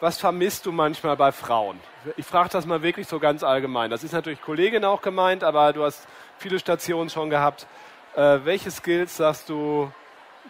Was 0.00 0.18
vermisst 0.18 0.64
du 0.64 0.70
manchmal 0.70 1.16
bei 1.16 1.32
Frauen? 1.32 1.80
Ich 2.16 2.24
frage 2.24 2.50
das 2.50 2.66
mal 2.66 2.82
wirklich 2.82 3.08
so 3.08 3.18
ganz 3.18 3.42
allgemein. 3.42 3.90
Das 3.90 4.04
ist 4.04 4.12
natürlich 4.12 4.40
Kollegin 4.40 4.84
auch 4.84 5.02
gemeint, 5.02 5.42
aber 5.42 5.72
du 5.72 5.82
hast 5.82 6.06
viele 6.38 6.60
Stationen 6.60 7.10
schon 7.10 7.30
gehabt. 7.30 7.66
Äh, 8.14 8.38
welche 8.44 8.70
Skills 8.70 9.16
sagst 9.16 9.48
du, 9.48 9.90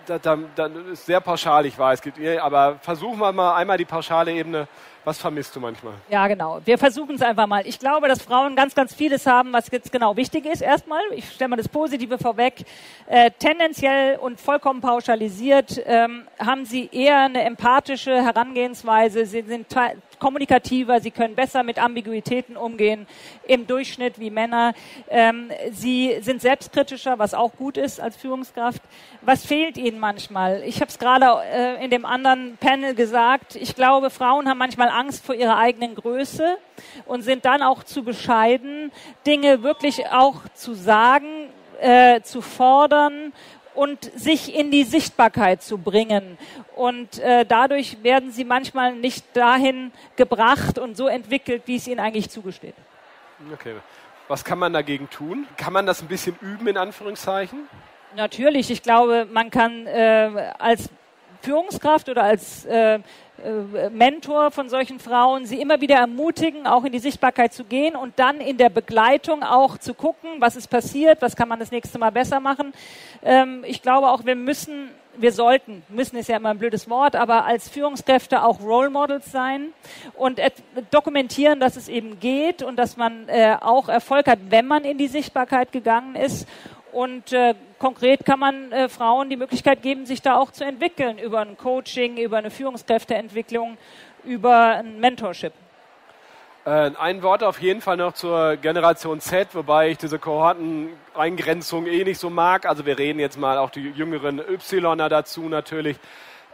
da, 0.09 0.39
da, 0.57 0.67
ist 0.93 1.07
sehr 1.07 1.21
pauschal, 1.21 1.67
ich 1.67 1.79
weiß, 1.79 2.01
aber 2.41 2.79
versuchen 2.81 3.19
wir 3.19 3.33
mal 3.33 3.57
einmal 3.57 3.77
die 3.77 3.85
pauschale 3.85 4.33
Ebene. 4.33 4.67
Was 5.05 5.19
vermisst 5.19 5.57
du 5.57 5.61
manchmal? 5.61 5.95
Ja, 6.11 6.27
genau. 6.27 6.61
Wir 6.67 6.77
versuchen 6.77 7.15
es 7.15 7.23
einfach 7.23 7.47
mal. 7.47 7.67
Ich 7.67 7.79
glaube, 7.79 8.09
dass 8.09 8.21
Frauen 8.21 8.55
ganz, 8.55 8.75
ganz 8.75 8.95
vieles 8.95 9.25
haben, 9.25 9.55
was 9.55 9.71
jetzt 9.71 9.91
genau 9.91 10.17
wichtig 10.17 10.45
ist. 10.45 10.61
Erstmal, 10.61 11.01
ich 11.13 11.31
stelle 11.33 11.49
mal 11.49 11.57
das 11.57 11.69
Positive 11.69 12.19
vorweg. 12.19 12.67
Äh, 13.07 13.31
tendenziell 13.39 14.19
und 14.19 14.39
vollkommen 14.39 14.83
pauschalisiert 14.83 15.81
ähm, 15.87 16.27
haben 16.39 16.67
sie 16.67 16.91
eher 16.93 17.21
eine 17.21 17.43
empathische 17.43 18.23
Herangehensweise. 18.23 19.25
Sie 19.25 19.41
sind 19.43 19.69
kommunikativer, 20.19 21.01
sie 21.01 21.11
können 21.11 21.35
besser 21.35 21.63
mit 21.63 21.79
Ambiguitäten 21.79 22.57
umgehen 22.57 23.07
im 23.47 23.67
Durchschnitt 23.67 24.19
wie 24.19 24.31
Männer. 24.31 24.75
Ähm, 25.09 25.51
sie 25.71 26.19
sind 26.21 26.41
selbstkritischer, 26.41 27.19
was 27.19 27.35
auch 27.35 27.53
gut 27.57 27.77
ist 27.77 28.01
als 28.01 28.17
Führungskraft. 28.17 28.83
Was 29.23 29.45
fehlt 29.45 29.77
ihnen 29.79 29.99
manchmal? 29.99 30.63
Ich 30.65 30.81
habe 30.81 30.91
es 30.91 30.99
gerade 30.99 31.43
äh, 31.51 31.85
in 31.85 31.91
dem 31.91 32.05
anderen 32.05 32.57
Panel 32.59 32.95
gesagt. 32.95 33.57
Ich 33.57 33.75
glaube, 33.75 34.11
Frauen 34.11 34.49
haben 34.49 34.59
manchmal 34.59 34.89
Angst 34.89 35.25
vor 35.25 35.35
ihrer 35.35 35.57
eigenen 35.57 35.95
Größe 35.95 36.59
und 37.07 37.23
sind 37.23 37.45
dann 37.45 37.63
auch 37.63 37.83
zu 37.85 38.03
bescheiden, 38.03 38.93
Dinge 39.27 39.63
wirklich 39.63 40.07
auch 40.09 40.43
zu 40.55 40.75
sagen, 40.75 41.51
äh, 41.81 42.23
zu 42.23 42.41
fordern 42.41 43.33
und 43.79 44.11
sich 44.17 44.57
in 44.57 44.73
die 44.73 44.83
Sichtbarkeit 44.83 45.63
zu 45.63 45.79
bringen. 45.79 46.37
Und 46.75 47.21
äh, 47.21 47.47
dadurch 47.47 48.03
werden 48.03 48.33
sie 48.33 48.45
manchmal 48.45 48.97
nicht 48.97 49.25
dahin 49.37 49.93
gebracht 50.17 50.81
und 50.81 50.97
so 50.97 51.07
entwickelt, 51.07 51.63
wie 51.67 51.77
es 51.77 51.87
ihnen 51.87 52.01
eigentlich 52.01 52.29
zugesteht. 52.29 52.75
Okay. 53.53 53.77
Was 54.27 54.45
kann 54.45 54.59
man 54.59 54.73
dagegen 54.73 55.09
tun? 55.09 55.47
Kann 55.57 55.73
man 55.73 55.87
das 55.87 56.03
ein 56.03 56.09
bisschen 56.09 56.37
üben, 56.41 56.67
in 56.67 56.77
Anführungszeichen? 56.77 57.69
Natürlich. 58.17 58.73
Ich 58.73 58.83
glaube, 58.83 59.29
man 59.31 59.51
kann 59.51 59.87
äh, 59.87 60.53
als 60.59 60.91
Führungskraft 61.43 62.09
oder 62.09 62.25
als 62.25 62.65
äh, 62.65 63.01
äh, 63.45 63.91
Mentor 63.91 64.51
von 64.51 64.69
solchen 64.69 64.99
Frauen, 64.99 65.47
sie 65.47 65.61
immer 65.61 65.81
wieder 65.81 65.97
ermutigen, 65.97 66.67
auch 66.67 66.85
in 66.85 66.91
die 66.91 66.99
Sichtbarkeit 66.99 67.53
zu 67.53 67.65
gehen 67.65 67.95
und 67.95 68.19
dann 68.19 68.41
in 68.41 68.57
der 68.57 68.69
Begleitung 68.69 69.45
auch 69.45 69.79
zu 69.79 69.95
gucken, 69.95 70.31
was 70.41 70.57
ist 70.57 70.69
passiert, 70.69 71.23
was 71.23 71.37
kann 71.37 71.49
man 71.49 71.61
das 71.61 71.71
nächste 71.71 71.99
Mal 71.99 72.11
besser 72.11 72.41
machen. 72.41 72.73
Ähm, 73.23 73.63
ich 73.65 73.81
glaube 73.81 74.09
auch, 74.09 74.25
wir 74.25 74.35
müssen, 74.35 74.91
wir 75.17 75.31
sollten, 75.31 75.85
müssen 75.89 76.17
ist 76.17 76.29
ja 76.29 76.37
immer 76.37 76.51
ein 76.51 76.59
blödes 76.59 76.91
Wort, 76.91 77.15
aber 77.15 77.45
als 77.45 77.69
Führungskräfte 77.69 78.43
auch 78.43 78.61
Role 78.61 78.91
Models 78.91 79.31
sein 79.31 79.69
und 80.17 80.41
dokumentieren, 80.91 81.61
dass 81.61 81.77
es 81.77 81.89
eben 81.89 82.19
geht 82.19 82.65
und 82.65 82.77
dass 82.77 82.97
man 82.97 83.29
äh, 83.29 83.57
auch 83.61 83.89
Erfolg 83.89 84.27
hat, 84.27 84.41
wenn 84.49 84.67
man 84.67 84.83
in 84.83 84.99
die 84.99 85.09
Sichtbarkeit 85.09 85.71
gegangen 85.71 86.17
ist 86.17 86.49
und 86.93 87.33
äh, 87.33 87.55
konkret 87.79 88.25
kann 88.25 88.39
man 88.39 88.73
äh, 88.73 88.89
Frauen 88.89 89.31
die 89.31 89.37
Möglichkeit 89.37 89.83
geben, 89.83 90.07
sich 90.07 90.23
da 90.23 90.37
auch 90.37 90.51
zu 90.51 90.65
entwickeln 90.65 91.19
über 91.19 91.41
ein 91.41 91.57
Coaching, 91.57 92.17
über 92.17 92.39
eine 92.39 92.51
Führungskräfteentwicklung, 92.51 93.77
über 94.25 94.77
ein 94.77 95.01
Mentorship. 95.01 95.53
Äh, 96.65 96.91
ein 96.99 97.23
Wort 97.23 97.43
auf 97.43 97.61
jeden 97.61 97.81
Fall 97.81 97.97
noch 97.97 98.13
zur 98.13 98.57
Generation 98.57 99.21
Z, 99.21 99.55
wobei 99.55 99.91
ich 99.91 99.99
diese 99.99 100.19
Kohorteneingrenzung 100.19 101.87
eh 101.87 102.05
nicht 102.05 102.19
so 102.19 102.31
mag. 102.31 102.67
Also 102.67 102.85
wir 102.85 102.99
reden 102.99 103.21
jetzt 103.21 103.39
mal 103.39 103.59
auch 103.59 103.71
die 103.71 103.89
jüngeren 103.91 104.41
Yler 104.41 105.09
dazu 105.09 105.49
natürlich. 105.49 105.99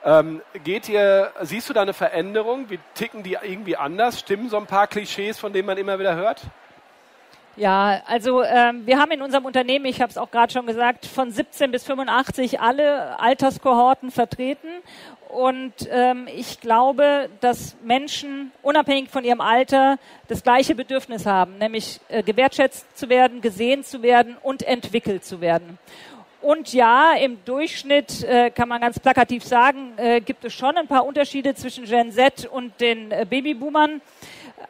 Ähm, 0.05 0.42
geht 0.62 0.88
ihr, 0.88 1.33
siehst 1.40 1.68
du 1.68 1.73
da 1.73 1.83
eine 1.83 1.94
Veränderung? 1.94 2.68
Wie 2.68 2.79
ticken 2.94 3.23
die 3.23 3.38
irgendwie 3.42 3.77
anders? 3.77 4.20
Stimmen 4.20 4.51
so 4.51 4.59
ein 4.59 4.66
paar 4.66 4.87
Klischees, 4.87 5.38
von 5.38 5.53
denen 5.53 5.66
man 5.66 5.79
immer 5.79 5.99
wieder 5.99 6.14
hört? 6.14 6.42
Ja, 7.57 8.03
also 8.07 8.43
ähm, 8.43 8.85
wir 8.85 8.99
haben 8.99 9.12
in 9.12 9.23
unserem 9.23 9.45
Unternehmen, 9.45 9.85
ich 9.87 10.01
habe 10.01 10.11
es 10.11 10.19
auch 10.19 10.33
gerade 10.33 10.53
schon 10.53 10.67
gesagt, 10.67 11.07
von 11.07 11.31
17 11.31 11.71
bis 11.71 11.85
85 11.85 12.61
alle 12.61 13.19
Alterskohorten 13.21 14.11
vertreten. 14.11 14.69
Und 15.29 15.73
ähm, 15.90 16.29
ich 16.35 16.61
glaube, 16.61 17.29
dass 17.40 17.77
Menschen 17.85 18.51
unabhängig 18.62 19.09
von 19.11 19.25
ihrem 19.25 19.40
Alter 19.40 19.99
das 20.27 20.43
gleiche 20.43 20.75
Bedürfnis 20.75 21.27
haben, 21.27 21.59
nämlich 21.59 22.01
äh, 22.09 22.23
gewertschätzt 22.25 22.97
zu 22.97 23.09
werden, 23.09 23.40
gesehen 23.40 23.85
zu 23.85 24.03
werden 24.03 24.37
und 24.43 24.64
entwickelt 24.64 25.25
zu 25.25 25.40
werden. 25.40 25.79
Und 26.40 26.73
ja, 26.73 27.14
im 27.14 27.38
Durchschnitt 27.45 28.23
äh, 28.25 28.51
kann 28.51 28.69
man 28.69 28.81
ganz 28.81 28.99
plakativ 28.99 29.45
sagen, 29.45 29.93
äh, 29.97 30.21
gibt 30.21 30.45
es 30.45 30.53
schon 30.53 30.77
ein 30.77 30.88
paar 30.88 31.07
Unterschiede 31.07 31.55
zwischen 31.55 31.85
Gen 31.85 32.12
Z 32.12 32.47
und 32.47 32.81
den 32.81 33.12
äh, 33.12 33.25
Babyboomern. 33.29 34.03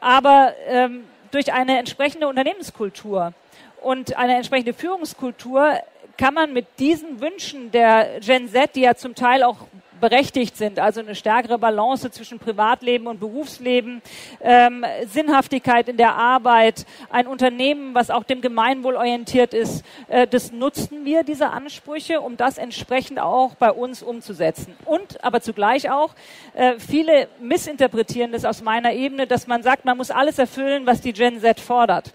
Aber 0.00 0.52
ähm, 0.68 1.04
durch 1.34 1.52
eine 1.52 1.78
entsprechende 1.78 2.28
Unternehmenskultur 2.28 3.34
und 3.82 4.16
eine 4.16 4.36
entsprechende 4.36 4.72
Führungskultur 4.72 5.80
kann 6.16 6.32
man 6.32 6.52
mit 6.52 6.66
diesen 6.78 7.20
Wünschen 7.20 7.72
der 7.72 8.20
Gen 8.20 8.48
Z, 8.48 8.76
die 8.76 8.82
ja 8.82 8.94
zum 8.94 9.16
Teil 9.16 9.42
auch 9.42 9.56
berechtigt 10.04 10.58
sind, 10.58 10.78
also 10.78 11.00
eine 11.00 11.14
stärkere 11.14 11.58
Balance 11.58 12.10
zwischen 12.10 12.38
Privatleben 12.38 13.06
und 13.06 13.20
Berufsleben, 13.20 14.02
ähm, 14.42 14.84
Sinnhaftigkeit 15.06 15.88
in 15.88 15.96
der 15.96 16.14
Arbeit, 16.14 16.84
ein 17.08 17.26
Unternehmen, 17.26 17.94
was 17.94 18.10
auch 18.10 18.22
dem 18.22 18.42
Gemeinwohl 18.42 18.96
orientiert 18.96 19.54
ist, 19.54 19.82
äh, 20.08 20.26
das 20.26 20.52
nutzen 20.52 21.06
wir, 21.06 21.22
diese 21.22 21.48
Ansprüche, 21.48 22.20
um 22.20 22.36
das 22.36 22.58
entsprechend 22.58 23.18
auch 23.18 23.54
bei 23.54 23.72
uns 23.72 24.02
umzusetzen. 24.02 24.76
Und 24.84 25.24
aber 25.24 25.40
zugleich 25.40 25.90
auch, 25.90 26.10
äh, 26.52 26.74
viele 26.78 27.28
missinterpretieren 27.40 28.32
das 28.32 28.44
aus 28.44 28.60
meiner 28.60 28.92
Ebene, 28.92 29.26
dass 29.26 29.46
man 29.46 29.62
sagt, 29.62 29.86
man 29.86 29.96
muss 29.96 30.10
alles 30.10 30.38
erfüllen, 30.38 30.84
was 30.84 31.00
die 31.00 31.14
Gen 31.14 31.40
Z 31.40 31.60
fordert. 31.60 32.12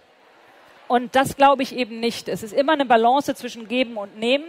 Und 0.88 1.16
das 1.16 1.36
glaube 1.36 1.64
ich 1.64 1.76
eben 1.76 2.00
nicht. 2.00 2.30
Es 2.30 2.44
ist 2.44 2.52
immer 2.54 2.74
eine 2.74 2.86
Balance 2.86 3.34
zwischen 3.34 3.68
Geben 3.68 3.98
und 3.98 4.20
Nehmen. 4.20 4.46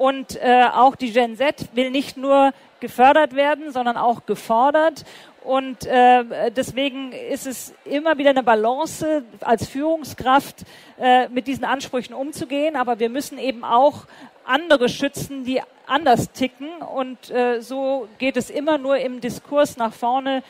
Und 0.00 0.36
äh, 0.36 0.64
auch 0.72 0.96
die 0.96 1.12
Gen 1.12 1.36
Z 1.36 1.68
will 1.74 1.90
nicht 1.90 2.16
nur 2.16 2.54
gefördert 2.80 3.36
werden, 3.36 3.70
sondern 3.70 3.98
auch 3.98 4.24
gefordert. 4.24 5.04
Und 5.44 5.84
äh, 5.84 6.50
deswegen 6.56 7.12
ist 7.12 7.46
es 7.46 7.74
immer 7.84 8.16
wieder 8.16 8.30
eine 8.30 8.42
Balance 8.42 9.24
als 9.42 9.68
Führungskraft 9.68 10.64
äh, 10.98 11.28
mit 11.28 11.46
diesen 11.46 11.66
Ansprüchen 11.66 12.14
umzugehen. 12.14 12.76
Aber 12.76 12.98
wir 12.98 13.10
müssen 13.10 13.36
eben 13.36 13.62
auch 13.62 14.06
andere 14.46 14.88
schützen, 14.88 15.44
die 15.44 15.60
anders 15.86 16.32
ticken. 16.32 16.70
Und 16.80 17.30
äh, 17.30 17.60
so 17.60 18.08
geht 18.16 18.38
es 18.38 18.48
immer 18.48 18.78
nur 18.78 18.96
im 18.96 19.20
Diskurs 19.20 19.76
nach 19.76 19.92
vorne. 19.92 20.42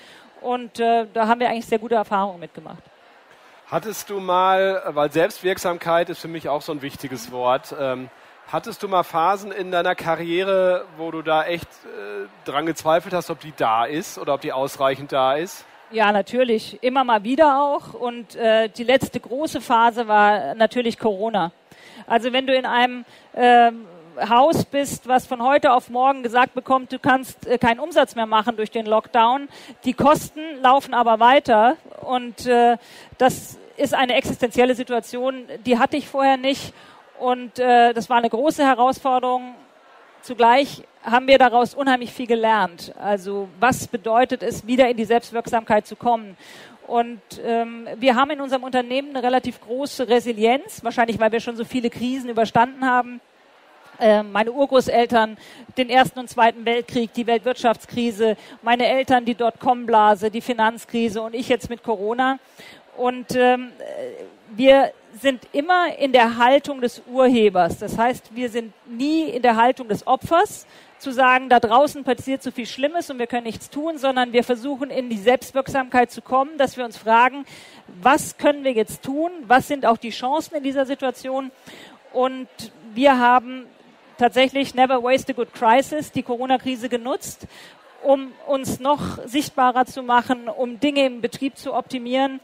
Und 0.42 0.78
äh, 0.78 1.06
da 1.12 1.26
haben 1.26 1.40
wir 1.40 1.50
eigentlich 1.50 1.66
sehr 1.66 1.80
gute 1.80 1.96
Erfahrungen 1.96 2.38
mitgemacht. 2.38 2.84
Hattest 3.66 4.10
du 4.10 4.20
mal, 4.20 4.80
weil 4.86 5.10
Selbstwirksamkeit 5.10 6.08
ist 6.08 6.20
für 6.20 6.28
mich 6.28 6.48
auch 6.48 6.62
so 6.62 6.70
ein 6.70 6.82
wichtiges 6.82 7.32
Wort, 7.32 7.74
ähm, 7.76 8.10
Hattest 8.52 8.82
du 8.82 8.88
mal 8.88 9.04
Phasen 9.04 9.52
in 9.52 9.70
deiner 9.70 9.94
Karriere, 9.94 10.84
wo 10.96 11.12
du 11.12 11.22
da 11.22 11.44
echt 11.44 11.68
äh, 11.84 12.26
dran 12.44 12.66
gezweifelt 12.66 13.14
hast, 13.14 13.30
ob 13.30 13.38
die 13.38 13.52
da 13.56 13.84
ist 13.84 14.18
oder 14.18 14.34
ob 14.34 14.40
die 14.40 14.52
ausreichend 14.52 15.12
da 15.12 15.34
ist? 15.34 15.64
Ja, 15.92 16.10
natürlich. 16.10 16.82
Immer 16.82 17.04
mal 17.04 17.22
wieder 17.22 17.62
auch. 17.62 17.94
Und 17.94 18.34
äh, 18.34 18.68
die 18.68 18.82
letzte 18.82 19.20
große 19.20 19.60
Phase 19.60 20.08
war 20.08 20.56
natürlich 20.56 20.98
Corona. 20.98 21.52
Also 22.08 22.32
wenn 22.32 22.48
du 22.48 22.52
in 22.52 22.66
einem 22.66 23.04
äh, 23.34 23.70
Haus 24.28 24.64
bist, 24.64 25.06
was 25.06 25.28
von 25.28 25.44
heute 25.44 25.72
auf 25.72 25.88
morgen 25.88 26.24
gesagt 26.24 26.54
bekommt, 26.54 26.90
du 26.90 26.98
kannst 26.98 27.46
äh, 27.46 27.56
keinen 27.56 27.78
Umsatz 27.78 28.16
mehr 28.16 28.26
machen 28.26 28.56
durch 28.56 28.72
den 28.72 28.84
Lockdown, 28.84 29.48
die 29.84 29.94
Kosten 29.94 30.40
laufen 30.60 30.92
aber 30.92 31.20
weiter 31.20 31.76
und 32.00 32.46
äh, 32.46 32.78
das 33.16 33.60
ist 33.76 33.94
eine 33.94 34.14
existenzielle 34.14 34.74
Situation, 34.74 35.44
die 35.64 35.78
hatte 35.78 35.96
ich 35.96 36.08
vorher 36.08 36.36
nicht 36.36 36.74
und 37.20 37.58
äh, 37.58 37.92
das 37.92 38.08
war 38.08 38.16
eine 38.16 38.30
große 38.30 38.64
Herausforderung. 38.64 39.54
Zugleich 40.22 40.82
haben 41.02 41.26
wir 41.26 41.38
daraus 41.38 41.74
unheimlich 41.74 42.12
viel 42.12 42.26
gelernt. 42.26 42.92
Also 42.98 43.48
was 43.58 43.88
bedeutet 43.88 44.42
es, 44.42 44.66
wieder 44.66 44.88
in 44.88 44.96
die 44.96 45.04
Selbstwirksamkeit 45.04 45.86
zu 45.86 45.96
kommen? 45.96 46.36
Und 46.86 47.20
ähm, 47.44 47.86
wir 47.96 48.16
haben 48.16 48.30
in 48.30 48.40
unserem 48.40 48.64
Unternehmen 48.64 49.10
eine 49.10 49.22
relativ 49.22 49.60
große 49.60 50.08
Resilienz, 50.08 50.82
wahrscheinlich 50.82 51.20
weil 51.20 51.30
wir 51.30 51.40
schon 51.40 51.56
so 51.56 51.64
viele 51.64 51.88
Krisen 51.88 52.28
überstanden 52.28 52.84
haben. 52.84 53.20
Ähm, 54.00 54.32
meine 54.32 54.50
Urgroßeltern 54.52 55.36
den 55.76 55.90
Ersten 55.90 56.18
und 56.20 56.30
Zweiten 56.30 56.64
Weltkrieg, 56.64 57.12
die 57.12 57.26
Weltwirtschaftskrise, 57.26 58.36
meine 58.62 58.86
Eltern 58.86 59.26
die 59.26 59.34
Dotcom-Blase, 59.34 60.30
die 60.30 60.40
Finanzkrise 60.40 61.20
und 61.20 61.34
ich 61.34 61.50
jetzt 61.50 61.68
mit 61.68 61.82
Corona. 61.82 62.38
Und 63.00 63.34
ähm, 63.34 63.72
wir 64.54 64.92
sind 65.18 65.48
immer 65.52 65.96
in 65.98 66.12
der 66.12 66.36
Haltung 66.36 66.82
des 66.82 67.00
Urhebers. 67.10 67.78
Das 67.78 67.96
heißt, 67.96 68.36
wir 68.36 68.50
sind 68.50 68.74
nie 68.86 69.22
in 69.22 69.40
der 69.40 69.56
Haltung 69.56 69.88
des 69.88 70.06
Opfers, 70.06 70.66
zu 70.98 71.10
sagen, 71.10 71.48
da 71.48 71.60
draußen 71.60 72.04
passiert 72.04 72.42
so 72.42 72.50
viel 72.50 72.66
Schlimmes 72.66 73.08
und 73.08 73.18
wir 73.18 73.26
können 73.26 73.44
nichts 73.44 73.70
tun, 73.70 73.96
sondern 73.96 74.34
wir 74.34 74.44
versuchen 74.44 74.90
in 74.90 75.08
die 75.08 75.16
Selbstwirksamkeit 75.16 76.10
zu 76.10 76.20
kommen, 76.20 76.58
dass 76.58 76.76
wir 76.76 76.84
uns 76.84 76.98
fragen, 76.98 77.46
was 78.02 78.36
können 78.36 78.64
wir 78.64 78.72
jetzt 78.72 79.02
tun? 79.02 79.30
Was 79.46 79.66
sind 79.66 79.86
auch 79.86 79.96
die 79.96 80.10
Chancen 80.10 80.56
in 80.56 80.62
dieser 80.62 80.84
Situation? 80.84 81.50
Und 82.12 82.48
wir 82.92 83.18
haben 83.18 83.64
tatsächlich 84.18 84.74
Never 84.74 85.02
Waste 85.02 85.32
a 85.32 85.36
Good 85.36 85.54
Crisis, 85.54 86.12
die 86.12 86.22
Corona-Krise 86.22 86.90
genutzt, 86.90 87.46
um 88.02 88.32
uns 88.46 88.78
noch 88.78 89.24
sichtbarer 89.24 89.86
zu 89.86 90.02
machen, 90.02 90.50
um 90.50 90.80
Dinge 90.80 91.06
im 91.06 91.22
Betrieb 91.22 91.56
zu 91.56 91.72
optimieren 91.72 92.40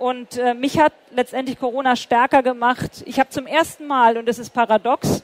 und 0.00 0.38
äh, 0.38 0.54
mich 0.54 0.78
hat 0.78 0.94
letztendlich 1.10 1.58
Corona 1.58 1.94
stärker 1.94 2.42
gemacht. 2.42 3.02
Ich 3.04 3.20
habe 3.20 3.28
zum 3.28 3.46
ersten 3.46 3.86
Mal, 3.86 4.16
und 4.16 4.26
das 4.26 4.38
ist 4.38 4.48
paradox, 4.48 5.22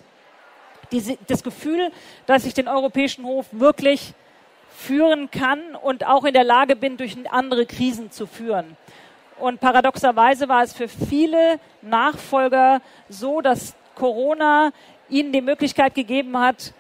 diese, 0.93 1.17
das 1.29 1.43
Gefühl, 1.43 1.91
dass 2.27 2.45
ich 2.45 2.53
den 2.53 2.69
Europäischen 2.69 3.25
Hof 3.25 3.47
wirklich 3.53 4.13
führen 4.71 5.31
kann 5.31 5.75
und 5.83 6.07
auch 6.07 6.25
in 6.25 6.35
der 6.35 6.45
Lage 6.45 6.77
bin, 6.77 6.99
durch 6.99 7.17
andere 7.31 7.65
Krisen 7.65 8.11
zu 8.11 8.27
führen. 8.27 8.77
Und 9.39 9.61
paradoxerweise 9.61 10.47
war 10.47 10.63
es 10.63 10.75
für 10.75 10.89
viele 10.89 11.59
Nachfolger 11.81 12.83
so, 13.09 13.41
dass 13.41 13.75
Corona 13.95 14.73
ihnen 15.09 15.33
die 15.33 15.41
Möglichkeit 15.41 15.95
gegeben 15.95 16.39
hat, 16.39 16.75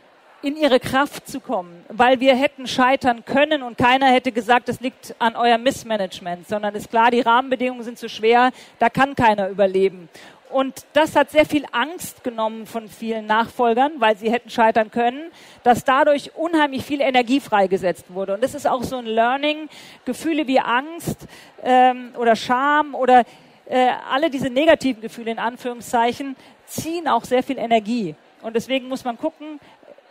in 0.47 0.57
ihre 0.57 0.79
Kraft 0.79 1.27
zu 1.27 1.41
kommen, 1.41 1.85
weil 1.89 2.21
wir 2.21 2.37
hätten 2.37 2.69
scheitern 2.69 3.25
können 3.25 3.65
und 3.65 3.77
keiner 3.77 4.07
hätte 4.07 4.31
gesagt, 4.31 4.69
es 4.69 4.81
liegt 4.81 5.17
an 5.19 5.35
eurem 5.35 5.65
Missmanagement, 5.65 6.47
sondern 6.47 6.77
ist 6.77 6.89
klar, 6.89 7.11
die 7.11 7.21
Rahmenbedingungen 7.21 7.83
sind 7.83 7.99
zu 7.99 8.09
schwer, 8.09 8.53
da 8.79 8.89
kann 8.89 9.17
keiner 9.17 9.49
überleben. 9.49 10.09
Und 10.49 10.87
das 10.93 11.17
hat 11.17 11.33
sehr 11.33 11.47
viel 11.47 11.65
Angst 11.73 12.23
genommen 12.23 12.67
von 12.67 12.89
vielen 12.89 13.27
Nachfolgern, 13.27 13.95
weil 13.99 14.17
sie 14.17 14.31
hätten 14.31 14.49
scheitern 14.49 14.93
können, 14.93 15.33
dass 15.65 15.83
dadurch 15.83 16.37
unheimlich 16.37 16.85
viel 16.85 17.01
Energie 17.01 17.41
freigesetzt 17.41 18.05
wurde. 18.15 18.35
Und 18.35 18.45
das 18.45 18.55
ist 18.55 18.69
auch 18.69 18.85
so 18.85 18.99
ein 18.99 19.07
Learning. 19.07 19.69
Gefühle 20.05 20.47
wie 20.47 20.61
Angst 20.61 21.27
ähm, 21.65 22.13
oder 22.17 22.37
Scham 22.37 22.95
oder 22.95 23.25
äh, 23.69 23.89
alle 24.09 24.31
diese 24.31 24.49
negativen 24.49 25.03
Gefühle 25.03 25.33
in 25.33 25.41
Anführungszeichen 25.41 26.37
ziehen 26.67 27.09
auch 27.09 27.25
sehr 27.25 27.43
viel 27.43 27.59
Energie. 27.59 28.15
Und 28.43 28.55
deswegen 28.55 28.87
muss 28.87 29.05
man 29.05 29.19
gucken, 29.19 29.59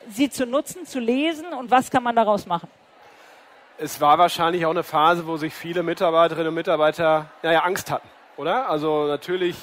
sie 0.10 0.30
zu 0.30 0.46
nutzen, 0.46 0.86
zu 0.86 1.00
lesen 1.00 1.54
und 1.54 1.72
was 1.72 1.90
kann 1.90 2.04
man 2.04 2.16
daraus 2.16 2.46
machen? 2.46 2.70
Es 3.78 4.00
war 4.00 4.18
wahrscheinlich 4.18 4.66
auch 4.66 4.72
eine 4.72 4.84
Phase, 4.84 5.28
wo 5.28 5.38
sich 5.38 5.54
viele 5.54 5.84
Mitarbeiterinnen 5.84 6.50
und 6.50 6.56
Mitarbeiter 6.56 7.28
naja, 7.44 7.62
Angst 7.62 7.92
hatten, 7.92 8.08
oder? 8.38 8.70
Also 8.70 9.08
natürlich 9.08 9.58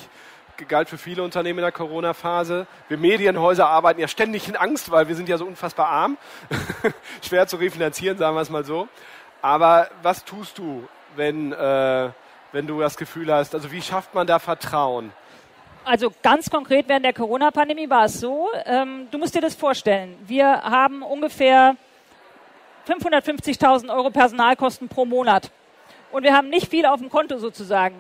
galt 0.69 0.89
für 0.89 0.99
viele 0.99 1.23
Unternehmen 1.23 1.59
in 1.59 1.65
der 1.65 1.73
Corona-Phase. 1.73 2.67
Wir 2.89 2.99
Medienhäuser 2.99 3.69
arbeiten 3.69 4.01
ja 4.01 4.09
ständig 4.09 4.49
in 4.49 4.57
Angst, 4.57 4.91
weil 4.91 5.09
wir 5.09 5.17
sind 5.17 5.29
ja 5.29 5.39
so 5.39 5.47
unfassbar 5.47 5.89
arm. 5.89 6.19
Schwer 7.23 7.47
zu 7.47 7.57
refinanzieren, 7.57 8.19
sagen 8.19 8.37
wir 8.37 8.43
es 8.43 8.51
mal 8.51 8.65
so. 8.65 8.89
Aber 9.41 9.89
was 10.03 10.25
tust 10.25 10.59
du, 10.59 10.87
wenn, 11.17 11.53
äh, 11.53 12.11
wenn 12.53 12.67
du 12.67 12.81
das 12.81 12.97
Gefühl 12.97 13.33
hast, 13.33 13.55
also 13.55 13.73
wie 13.73 13.83
schafft 13.83 14.15
man 14.15 14.27
da 14.27 14.39
Vertrauen? 14.39 15.13
Also 15.85 16.13
ganz 16.23 16.49
konkret 16.49 16.89
während 16.89 17.05
der 17.05 17.13
Corona-Pandemie 17.13 17.91
war 17.91 18.05
es 18.05 18.21
so, 18.21 18.49
ähm, 18.67 19.09
du 19.11 19.19
musst 19.19 19.35
dir 19.35 19.41
das 19.41 19.57
vorstellen, 19.57 20.17
wir 20.27 20.47
haben 20.47 21.03
ungefähr 21.03 21.77
550.000 22.87 23.93
Euro 23.93 24.11
Personalkosten 24.11 24.89
pro 24.89 25.05
Monat. 25.05 25.51
Und 26.13 26.23
wir 26.23 26.37
haben 26.37 26.51
nicht 26.51 26.69
viel 26.69 26.87
auf 26.87 27.01
dem 27.01 27.11
Konto 27.11 27.39
sozusagen. 27.39 27.97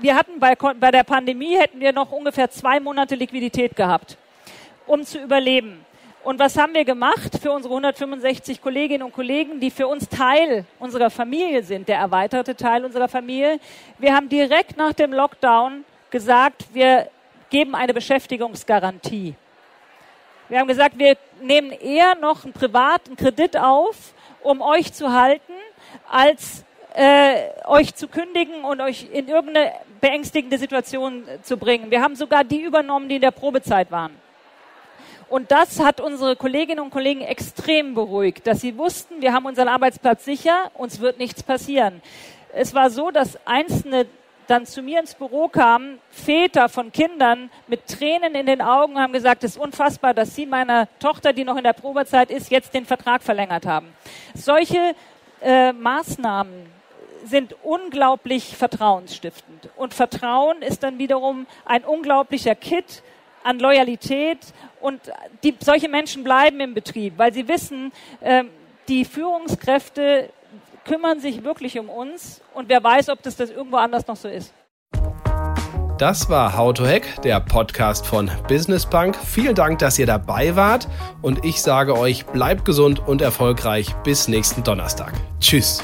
Wir 0.00 0.14
hatten 0.14 0.38
bei, 0.38 0.54
bei 0.54 0.90
der 0.90 1.02
Pandemie 1.02 1.56
hätten 1.56 1.80
wir 1.80 1.92
noch 1.92 2.12
ungefähr 2.12 2.50
zwei 2.50 2.80
Monate 2.80 3.14
Liquidität 3.14 3.76
gehabt, 3.76 4.16
um 4.86 5.04
zu 5.04 5.18
überleben. 5.18 5.84
Und 6.24 6.38
was 6.38 6.56
haben 6.56 6.72
wir 6.72 6.84
gemacht 6.84 7.38
für 7.42 7.52
unsere 7.52 7.74
165 7.74 8.62
Kolleginnen 8.62 9.02
und 9.02 9.12
Kollegen, 9.12 9.60
die 9.60 9.70
für 9.70 9.86
uns 9.86 10.08
Teil 10.08 10.64
unserer 10.78 11.10
Familie 11.10 11.62
sind, 11.62 11.88
der 11.88 11.98
erweiterte 11.98 12.54
Teil 12.54 12.84
unserer 12.84 13.08
Familie? 13.08 13.60
Wir 13.98 14.14
haben 14.14 14.28
direkt 14.28 14.76
nach 14.76 14.92
dem 14.92 15.12
Lockdown 15.12 15.84
gesagt, 16.10 16.66
wir 16.72 17.08
geben 17.50 17.74
eine 17.74 17.94
Beschäftigungsgarantie. 17.94 19.34
Wir 20.48 20.58
haben 20.58 20.68
gesagt, 20.68 20.98
wir 20.98 21.16
nehmen 21.42 21.72
eher 21.72 22.14
noch 22.14 22.44
einen 22.44 22.52
privaten 22.52 23.16
Kredit 23.16 23.56
auf, 23.56 24.14
um 24.42 24.62
euch 24.62 24.92
zu 24.92 25.12
halten, 25.12 25.52
als 26.08 26.64
äh, 26.94 27.50
euch 27.66 27.94
zu 27.94 28.08
kündigen 28.08 28.64
und 28.64 28.80
euch 28.80 29.08
in 29.12 29.28
irgendeine 29.28 29.72
beängstigende 30.00 30.58
Situation 30.58 31.24
zu 31.42 31.56
bringen. 31.56 31.90
Wir 31.90 32.02
haben 32.02 32.16
sogar 32.16 32.44
die 32.44 32.62
übernommen, 32.62 33.08
die 33.08 33.16
in 33.16 33.20
der 33.20 33.30
Probezeit 33.30 33.90
waren. 33.90 34.14
Und 35.28 35.50
das 35.50 35.80
hat 35.80 36.00
unsere 36.00 36.36
Kolleginnen 36.36 36.80
und 36.80 36.90
Kollegen 36.90 37.20
extrem 37.20 37.94
beruhigt, 37.94 38.46
dass 38.46 38.62
sie 38.62 38.78
wussten, 38.78 39.20
wir 39.20 39.34
haben 39.34 39.44
unseren 39.44 39.68
Arbeitsplatz 39.68 40.24
sicher, 40.24 40.70
uns 40.74 41.00
wird 41.00 41.18
nichts 41.18 41.42
passieren. 41.42 42.00
Es 42.54 42.74
war 42.74 42.88
so, 42.88 43.10
dass 43.10 43.38
einzelne 43.44 44.06
dann 44.48 44.66
zu 44.66 44.82
mir 44.82 44.98
ins 44.98 45.14
Büro 45.14 45.48
kamen, 45.48 46.00
Väter 46.10 46.68
von 46.68 46.90
Kindern 46.90 47.50
mit 47.66 47.86
Tränen 47.86 48.34
in 48.34 48.46
den 48.46 48.62
Augen 48.62 48.98
haben 48.98 49.12
gesagt, 49.12 49.44
es 49.44 49.52
ist 49.52 49.58
unfassbar, 49.58 50.14
dass 50.14 50.34
Sie 50.34 50.46
meiner 50.46 50.88
Tochter, 50.98 51.32
die 51.32 51.44
noch 51.44 51.56
in 51.56 51.64
der 51.64 51.74
Probezeit 51.74 52.30
ist, 52.30 52.50
jetzt 52.50 52.72
den 52.74 52.86
Vertrag 52.86 53.22
verlängert 53.22 53.66
haben. 53.66 53.92
Solche 54.34 54.94
äh, 55.42 55.72
Maßnahmen 55.72 56.66
sind 57.24 57.54
unglaublich 57.62 58.56
vertrauensstiftend. 58.56 59.68
Und 59.76 59.92
Vertrauen 59.92 60.62
ist 60.62 60.82
dann 60.82 60.98
wiederum 60.98 61.46
ein 61.66 61.84
unglaublicher 61.84 62.54
Kit 62.54 63.02
an 63.44 63.58
Loyalität. 63.58 64.38
Und 64.80 65.00
die, 65.42 65.54
solche 65.60 65.88
Menschen 65.88 66.24
bleiben 66.24 66.60
im 66.60 66.72
Betrieb, 66.72 67.14
weil 67.18 67.34
sie 67.34 67.48
wissen, 67.48 67.92
äh, 68.20 68.44
die 68.88 69.04
Führungskräfte 69.04 70.30
kümmern 70.88 71.20
sich 71.20 71.44
wirklich 71.44 71.78
um 71.78 71.88
uns 71.88 72.40
und 72.54 72.68
wer 72.68 72.82
weiß, 72.82 73.10
ob 73.10 73.22
das, 73.22 73.36
das 73.36 73.50
irgendwo 73.50 73.76
anders 73.76 74.06
noch 74.06 74.16
so 74.16 74.28
ist. 74.28 74.52
Das 75.98 76.30
war 76.30 76.56
How 76.56 76.72
to 76.72 76.86
Hack, 76.86 77.22
der 77.22 77.40
Podcast 77.40 78.06
von 78.06 78.30
Business 78.46 78.86
Bank. 78.86 79.16
Vielen 79.16 79.56
Dank, 79.56 79.80
dass 79.80 79.98
ihr 79.98 80.06
dabei 80.06 80.54
wart 80.54 80.88
und 81.22 81.44
ich 81.44 81.60
sage 81.60 81.98
euch, 81.98 82.24
bleibt 82.26 82.64
gesund 82.64 83.00
und 83.06 83.20
erfolgreich 83.20 83.92
bis 84.04 84.28
nächsten 84.28 84.62
Donnerstag. 84.62 85.12
Tschüss. 85.40 85.82